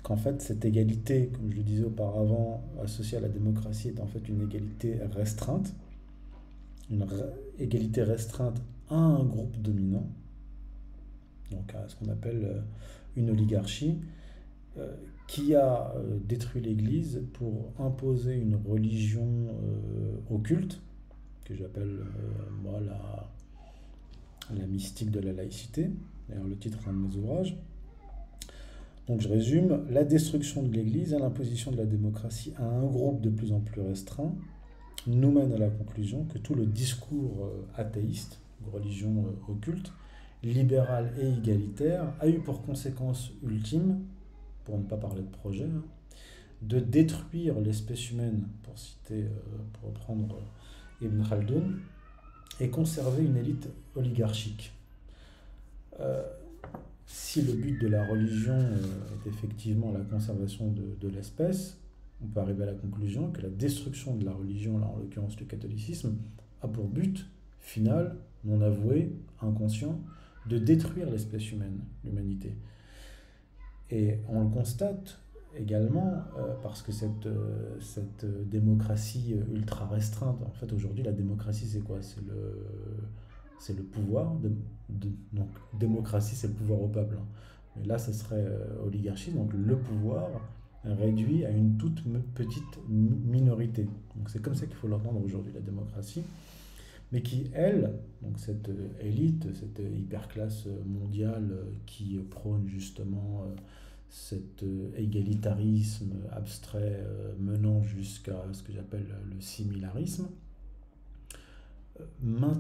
[0.02, 4.06] qu'en fait cette égalité, comme je le disais auparavant, associée à la démocratie est en
[4.06, 5.74] fait une égalité restreinte,
[6.90, 7.06] une
[7.58, 10.06] égalité restreinte à un groupe dominant,
[11.50, 12.60] donc à ce qu'on appelle euh,
[13.16, 13.98] une oligarchie,
[14.78, 14.94] euh,
[15.28, 19.28] qui a euh, détruit l'Église pour imposer une religion
[20.30, 20.80] occulte,
[21.44, 22.00] que j'appelle
[22.62, 23.30] moi la,
[24.56, 25.90] la mystique de la laïcité,
[26.28, 27.56] d'ailleurs le titre d'un de mes ouvrages,
[29.08, 33.20] donc je résume, la destruction de l'Église et l'imposition de la démocratie à un groupe
[33.20, 34.34] de plus en plus restreint
[35.08, 38.40] nous mène à la conclusion que tout le discours euh, athéiste,
[38.72, 39.92] religion euh, occulte,
[40.44, 44.04] libéral et égalitaire, a eu pour conséquence ultime,
[44.64, 45.82] pour ne pas parler de projet, hein,
[46.62, 49.28] de détruire l'espèce humaine, pour citer, euh,
[49.72, 50.38] pour reprendre
[51.00, 51.64] Ibn Khaldun,
[52.60, 54.72] et conserver une élite oligarchique
[57.12, 61.78] si le but de la religion est effectivement la conservation de, l'espèce,
[62.22, 65.38] on peut arriver à la conclusion que la destruction de la religion, là en l'occurrence
[65.38, 66.16] le catholicisme,
[66.62, 67.26] a pour but
[67.60, 70.00] final, non avoué, inconscient,
[70.46, 72.56] de détruire l'espèce humaine, l'humanité.
[73.90, 75.18] Et on le constate
[75.54, 81.66] également euh, parce que cette, euh, cette démocratie ultra restreinte, en fait aujourd'hui la démocratie
[81.66, 82.00] c'est quoi?
[82.00, 82.56] C'est le
[83.62, 84.34] c'est le pouvoir.
[84.88, 85.48] Donc,
[85.78, 87.16] démocratie, c'est le pouvoir au peuple.
[87.18, 87.26] Hein.
[87.76, 90.28] Mais là, ce serait euh, oligarchie, donc le pouvoir
[90.84, 92.02] réduit à une toute
[92.34, 93.84] petite minorité.
[94.16, 96.24] Donc, c'est comme ça qu'il faut l'entendre aujourd'hui, la démocratie.
[97.12, 97.92] Mais qui, elle,
[98.22, 103.44] donc cette élite, cette hyperclasse mondiale qui prône justement
[104.08, 104.64] cet
[104.96, 107.04] égalitarisme abstrait
[107.38, 110.26] menant jusqu'à ce que j'appelle le similarisme,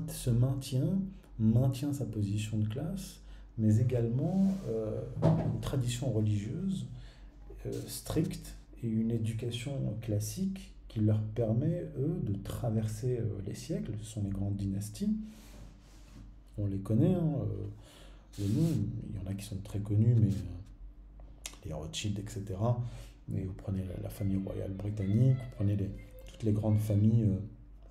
[0.08, 0.98] se maintient,
[1.38, 3.20] maintient sa position de classe,
[3.58, 4.48] mais également
[5.22, 6.86] une tradition religieuse
[7.86, 13.92] stricte et une éducation classique qui leur permet, eux, de traverser euh, les siècles.
[14.02, 15.16] Ce sont les grandes dynasties.
[16.58, 21.64] On les connaît, hein, euh, il y en a qui sont très connus, mais euh,
[21.64, 22.44] les Rothschild, etc.
[23.28, 25.88] Mais vous prenez la, famille royale britannique, vous prenez les,
[26.26, 27.30] toutes les grandes familles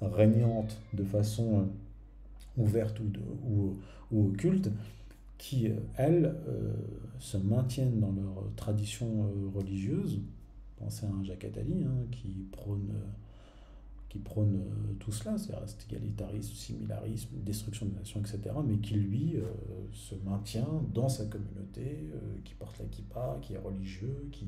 [0.01, 1.67] régnantes de façon
[2.57, 3.77] ouverte ou, de, ou,
[4.11, 4.69] ou, occulte,
[5.37, 6.35] qui, elles,
[7.19, 10.19] se maintiennent dans leur tradition religieuse,
[10.81, 12.91] Pensez à un Jacques Attali hein, qui prône,
[14.09, 19.35] qui prône euh, tout cela, c'est-à-dire égalitarisme, similarisme, destruction des nations, etc., mais qui lui
[19.35, 19.43] euh,
[19.93, 24.47] se maintient dans sa communauté, euh, qui porte la kippa, qui est religieux, qui,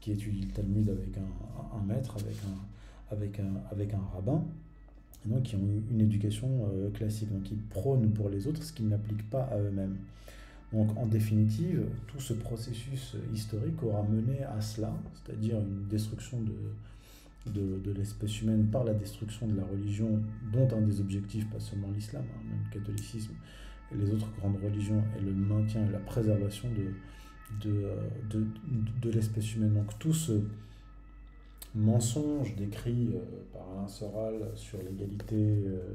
[0.00, 4.44] qui étudie le Talmud avec un, un maître, avec un, avec, un, avec un rabbin,
[5.24, 6.48] donc qui ont une éducation
[6.94, 9.96] classique, donc qui prônent pour les autres ce qu'ils n'appliquent pas à eux-mêmes.
[10.72, 17.52] Donc en définitive, tout ce processus historique aura mené à cela, c'est-à-dire une destruction de,
[17.52, 20.20] de, de l'espèce humaine par la destruction de la religion,
[20.52, 23.32] dont un des objectifs, pas seulement l'islam, hein, même le catholicisme
[23.92, 27.68] et les autres grandes religions, est le maintien et la préservation de,
[28.30, 28.46] de,
[29.00, 29.72] de l'espèce humaine.
[29.72, 30.32] Donc tout ce
[31.74, 33.20] mensonge décrit euh,
[33.52, 35.94] par Alain Soral sur l'égalité euh,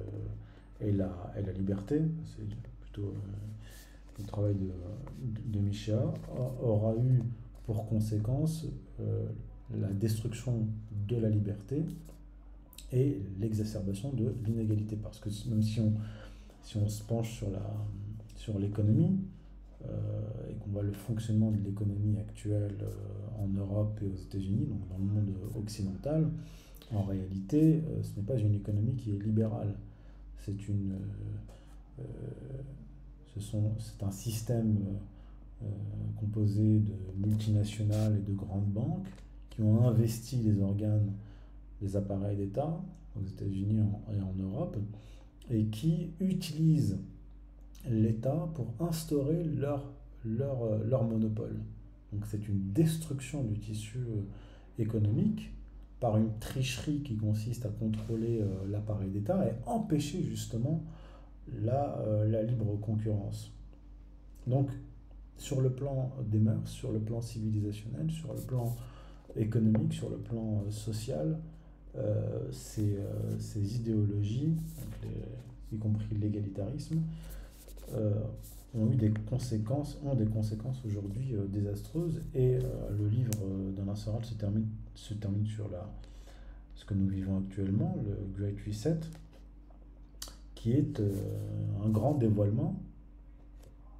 [0.81, 1.09] et, la,
[1.55, 2.47] liberté, c'est
[2.81, 3.07] plutôt...
[3.07, 4.69] Euh, le travail de,
[5.51, 6.13] de, Micha,
[6.61, 7.23] aura eu
[7.65, 8.67] pour conséquence
[9.75, 10.67] la destruction
[11.07, 11.83] de la liberté
[12.91, 14.97] et l'exacerbation de l'inégalité.
[15.01, 15.93] Parce que même si on,
[16.61, 17.47] si on se penche sur,
[18.35, 19.42] sur l'économie, euh,
[20.49, 24.87] et qu'on voit le fonctionnement de l'économie actuelle euh, en Europe et aux États-Unis, donc
[24.89, 26.29] dans le monde occidental,
[26.93, 29.73] en réalité, ce n'est pas une économie qui est libérale.
[30.37, 30.93] C'est une
[33.39, 34.77] c'est un système
[35.63, 35.65] euh,
[36.19, 39.07] composé de multinationales et de grandes banques
[39.49, 41.11] qui ont investi les organes
[41.81, 42.81] des appareils d'État
[43.15, 43.81] aux États-Unis
[44.15, 44.77] et en Europe
[45.49, 46.99] et qui utilisent
[47.89, 49.91] l'État pour instaurer leur,
[50.25, 51.59] leur, euh, leur monopole.
[52.11, 55.51] Donc c'est une destruction du tissu euh, économique
[55.99, 60.83] par une tricherie qui consiste à contrôler l'appareil d'État et empêcher justement
[61.61, 63.51] la, euh, la libre concurrence.
[64.47, 64.69] Donc,
[65.37, 68.75] sur le plan des mœurs, sur le plan civilisationnel, sur le plan
[69.35, 71.39] économique, sur le plan euh, social,
[71.95, 72.97] euh, ces,
[73.39, 74.55] ces, idéologies,
[75.71, 77.01] y compris l'égalitarisme,
[78.75, 82.21] ont eu des conséquences, ont des conséquences aujourd'hui désastreuses.
[82.33, 82.57] Et
[82.97, 83.31] le livre
[83.75, 85.89] d'Alain Soral se termine, se termine sur la,
[86.75, 88.99] ce que nous vivons actuellement, le Great Reset,
[90.55, 91.11] qui est euh,
[91.83, 92.81] un grand dévoilement,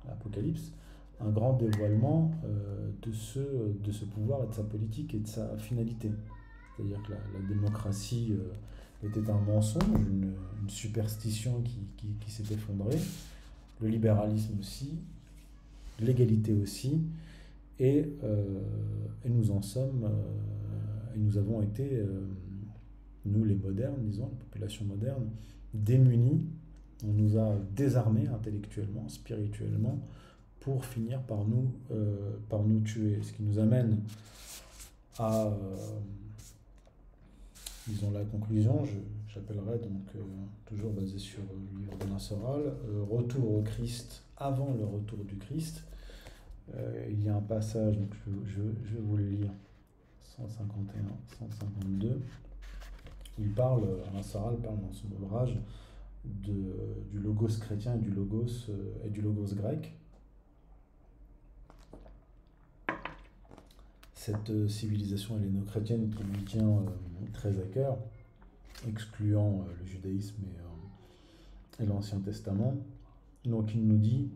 [0.06, 0.72] l'Apocalypse,
[1.20, 5.28] un grand dévoilement euh, de, ce, de ce pouvoir et de sa politique et de
[5.28, 6.12] sa finalité.
[6.76, 10.34] C'est-à-dire que la, démocratie euh, était un mensonge, une,
[10.70, 12.98] superstition qui, qui s'est effondrée,
[13.82, 15.00] le libéralisme aussi,
[16.00, 17.02] l'égalité aussi,
[17.80, 18.06] et,
[19.26, 20.10] et, nous en sommes,
[21.16, 22.04] et nous avons été,
[23.26, 25.30] nous les modernes, disons, la population moderne,
[25.74, 26.42] démunis,
[27.04, 30.00] on nous a désarmés intellectuellement, spirituellement,
[30.60, 33.20] pour finir par nous, euh, par nous tuer.
[33.22, 34.00] Ce qui nous amène
[35.18, 35.52] à, euh,
[37.88, 38.84] disons, la conclusion,
[39.34, 40.20] j'appellerai donc, euh,
[40.66, 42.74] toujours basé sur le livre de Soral,
[43.10, 45.84] Retour au Christ avant le retour du Christ.
[47.10, 49.52] il y a un passage, donc je, je, vais vous le lire,
[50.38, 51.02] 151,
[51.40, 52.22] 152.
[53.40, 55.58] Il parle, Alain Soral parle dans son ouvrage
[56.26, 56.76] de,
[57.12, 59.94] du logos chrétien et du logos, euh, et du logos grec.
[64.14, 66.86] Cette euh, civilisation helléno-chrétienne qui lui tient euh,
[67.34, 67.98] très à cœur,
[68.88, 70.44] excluant le judaïsme
[71.80, 72.76] et, et l'Ancien Testament.
[73.46, 74.30] Donc il nous dit,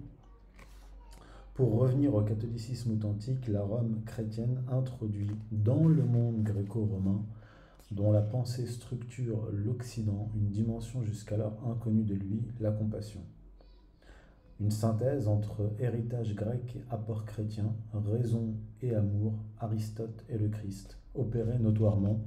[1.54, 7.24] pour revenir au catholicisme authentique, la Rome chrétienne introduit dans le monde gréco-romain
[7.92, 13.22] dont la pensée structure l'Occident, une dimension jusqu'alors inconnue de lui, la compassion.
[14.60, 20.98] Une synthèse entre héritage grec et apport chrétien, raison et amour, Aristote et le Christ,
[21.16, 22.20] opérée notoirement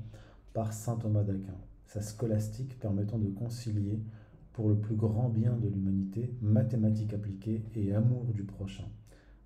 [0.55, 1.59] par saint Thomas d'Aquin,
[1.93, 3.99] sa scolastique permettant de concilier,
[4.53, 8.85] pour le plus grand bien de l'humanité, mathématiques appliquées et amour du prochain.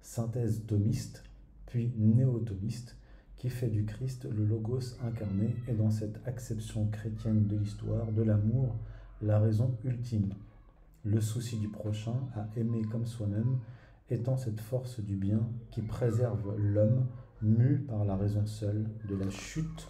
[0.02, 1.24] Synthèse thomiste,
[1.64, 2.98] puis néo-thomiste,
[3.38, 8.22] qui fait du Christ le logos incarné et dans cette acception chrétienne de l'histoire, de
[8.22, 8.76] l'amour,
[9.22, 10.34] la raison ultime.
[11.02, 13.58] Le souci du prochain, à aimer comme soi-même,
[14.10, 15.40] étant cette force du bien
[15.70, 17.06] qui préserve l'homme
[17.40, 19.88] mu par la raison seule de la chute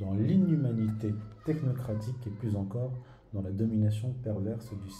[0.00, 1.14] dans l'inhumanité
[1.44, 2.92] technocratique et plus encore
[3.32, 4.90] dans la domination perverse du,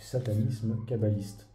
[0.00, 1.46] satanisme kabbaliste.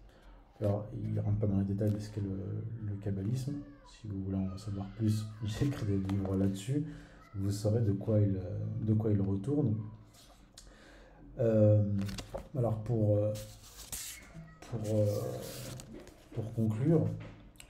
[0.59, 2.37] Alors, il ne rentre pas dans les détails de ce qu'est le,
[2.85, 3.53] le kabbalisme.
[3.87, 6.83] Si vous voulez en savoir plus, j'ai écrit des livres là-dessus.
[7.35, 8.39] Vous saurez de quoi il,
[8.85, 9.75] de quoi il retourne.
[11.39, 11.83] Euh,
[12.57, 13.33] alors, pour, euh,
[14.69, 15.05] pour, euh,
[16.33, 17.07] pour conclure,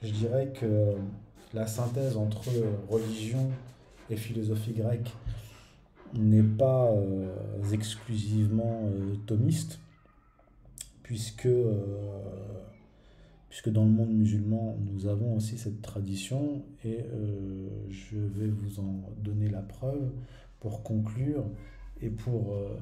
[0.02, 0.94] je dirais que
[1.54, 2.50] la synthèse entre
[2.90, 3.50] religion
[4.10, 5.12] et philosophie grecque
[6.14, 6.92] n'est pas
[7.72, 8.88] exclusivement
[9.26, 9.80] thomiste,
[11.02, 11.48] puisque
[13.54, 18.80] puisque dans le monde musulman, nous avons aussi cette tradition et euh, je vais vous
[18.80, 20.10] en donner la preuve
[20.58, 21.44] pour conclure
[22.02, 22.76] et pour euh,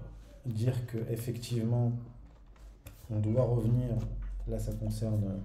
[0.47, 1.93] dire que effectivement
[3.11, 3.91] on doit revenir,
[4.49, 5.43] là ça concerne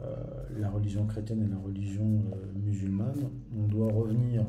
[0.00, 0.16] euh,
[0.58, 2.24] la religion chrétienne et la religion
[2.56, 4.44] musulmane, on doit revenir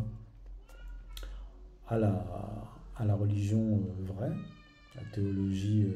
[1.88, 2.26] à la,
[2.96, 4.34] à la religion vraie,
[4.96, 5.88] la théologie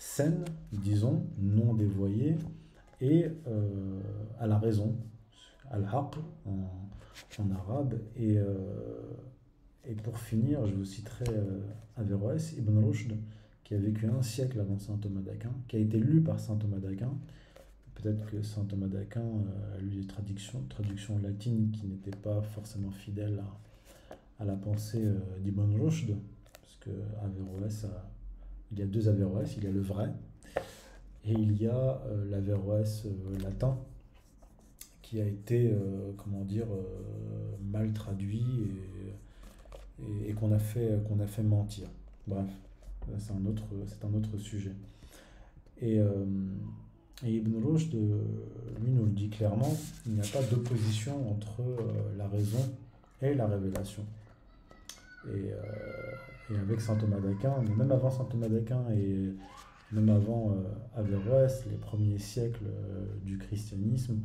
[0.00, 2.36] saine, disons, non dévoyée,
[3.02, 4.00] et euh,
[4.38, 4.96] à la raison,
[5.70, 6.16] al-haqq
[6.46, 8.00] en, arabe.
[8.16, 8.54] Et, euh,
[9.86, 11.60] et pour finir, je vous citerai euh,
[11.96, 13.12] Averroès, Ibn Rushd,
[13.64, 16.56] qui a vécu un siècle avant saint Thomas d'Aquin, qui a été lu par saint
[16.56, 17.12] Thomas d'Aquin.
[17.94, 19.24] Peut-être que saint Thomas d'Aquin
[19.74, 23.69] a lu des traductions, traductions latines qui n'étaient pas forcément fidèles à,
[24.40, 25.04] à la pensée
[25.40, 26.16] d'Ibn Rushd,
[26.52, 26.90] parce que
[27.22, 27.86] Averroès
[28.72, 30.10] il y a deux Averroès, il y a le vrai
[31.24, 33.76] et il y a euh, l'Averroès euh, latin
[35.02, 36.66] qui a été, euh, comment dire,
[37.64, 38.44] mal traduit
[40.24, 41.88] et, qu'on a, fait, qu'on a fait mentir.
[42.28, 42.46] Bref,
[43.18, 43.64] c'est un autre,
[44.04, 44.72] un autre sujet.
[45.82, 45.96] Et,
[47.26, 49.76] et Ibn Rushd, lui, nous le dit clairement,
[50.06, 51.60] il n'y a pas d'opposition entre
[52.16, 52.70] la raison
[53.20, 54.04] et la révélation.
[55.28, 55.50] Et,
[56.52, 59.34] et avec saint Thomas d'Aquin, mais même avant saint Thomas d'Aquin et
[59.92, 64.20] même avant euh, Averroès, les premiers siècles euh, du christianisme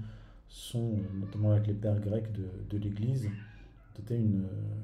[0.47, 3.29] sont, notamment avec les pères grecs de, de l'Église,
[3.95, 4.43] c'était une,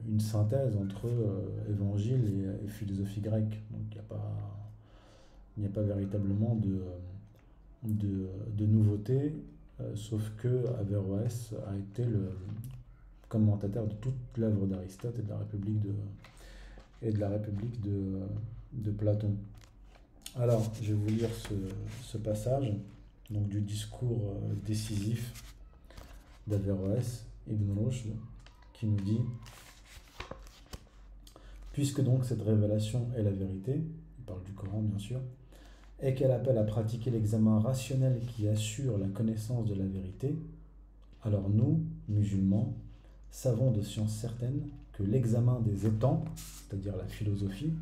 [0.10, 3.62] une, synthèse entre euh, évangile et, philosophie grecque.
[3.72, 6.82] Donc il n'y a, pas, a pas véritablement de,
[7.84, 9.36] de, de nouveauté,
[9.96, 12.30] sauf que Averroès a été le
[13.32, 15.94] commentateur de toute l'œuvre d'Aristote et de la République de,
[17.02, 18.20] et de la République de,
[18.74, 19.34] de Platon.
[20.38, 21.54] Alors, je vais vous lire ce,
[22.04, 22.74] ce passage
[23.30, 25.34] donc du discours euh, décisif
[26.46, 28.08] d'Averroès, Ibn Rushd,
[28.74, 29.22] qui nous dit
[31.72, 35.22] Puisque donc cette révélation est la vérité, il parle du Coran bien sûr,
[36.02, 40.36] et qu'elle appelle à pratiquer l'examen rationnel qui assure la connaissance de la vérité,
[41.24, 41.80] alors nous,
[42.10, 42.74] musulmans,
[43.32, 44.62] savons de science certaine
[44.94, 47.74] que l'examen des étangs, c'est-à-dire la philosophie,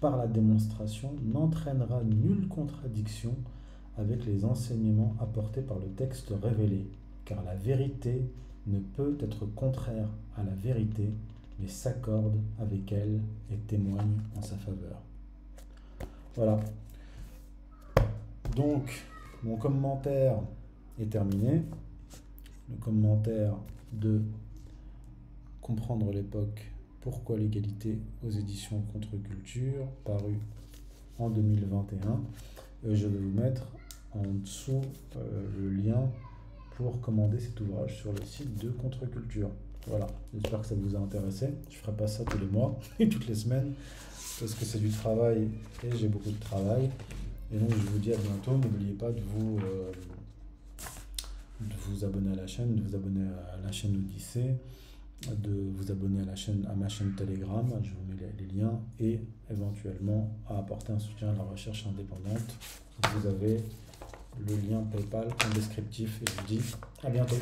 [0.00, 3.36] par la démonstration n'entraînera nulle contradiction
[3.96, 6.86] avec les enseignements apportés par le texte révélé,
[7.24, 8.22] car la vérité
[8.66, 11.12] ne peut être contraire à la vérité,
[11.60, 13.20] mais s'accorde avec elle
[13.52, 15.00] et témoigne en sa faveur.
[16.34, 16.58] Voilà.
[18.56, 19.04] Donc,
[19.44, 20.36] mon commentaire
[21.00, 21.62] est terminé.
[22.70, 23.54] Le commentaire
[23.92, 24.22] de
[25.62, 26.66] Comprendre l'époque,
[27.02, 30.36] pourquoi l'égalité aux éditions Contre-Culture, paru
[31.20, 32.20] en 2021.
[32.84, 33.68] Euh, je vais vous mettre
[34.10, 34.80] en dessous
[35.16, 36.10] euh, le lien
[36.76, 39.50] pour commander cet ouvrage sur le site de Contre-Culture.
[39.86, 41.50] Voilà, j'espère que ça vous a intéressé.
[41.70, 43.72] Je ne ferai pas ça tous les mois et toutes les semaines
[44.40, 45.48] parce que c'est du travail
[45.84, 46.90] et j'ai beaucoup de travail.
[47.54, 48.52] Et donc je vous dis à bientôt.
[48.52, 49.92] N'oubliez pas de vous, euh,
[51.68, 54.54] de vous abonner à la chaîne, de vous abonner à la chaîne Odyssée
[55.30, 58.60] de vous abonner à, la chaîne, à ma chaîne Telegram, je vous mets les, les,
[58.60, 62.56] liens, et éventuellement à apporter un soutien à la recherche indépendante.
[63.14, 63.60] Vous avez
[64.38, 66.60] le lien PayPal en descriptif et je vous dis
[67.04, 67.36] à bientôt.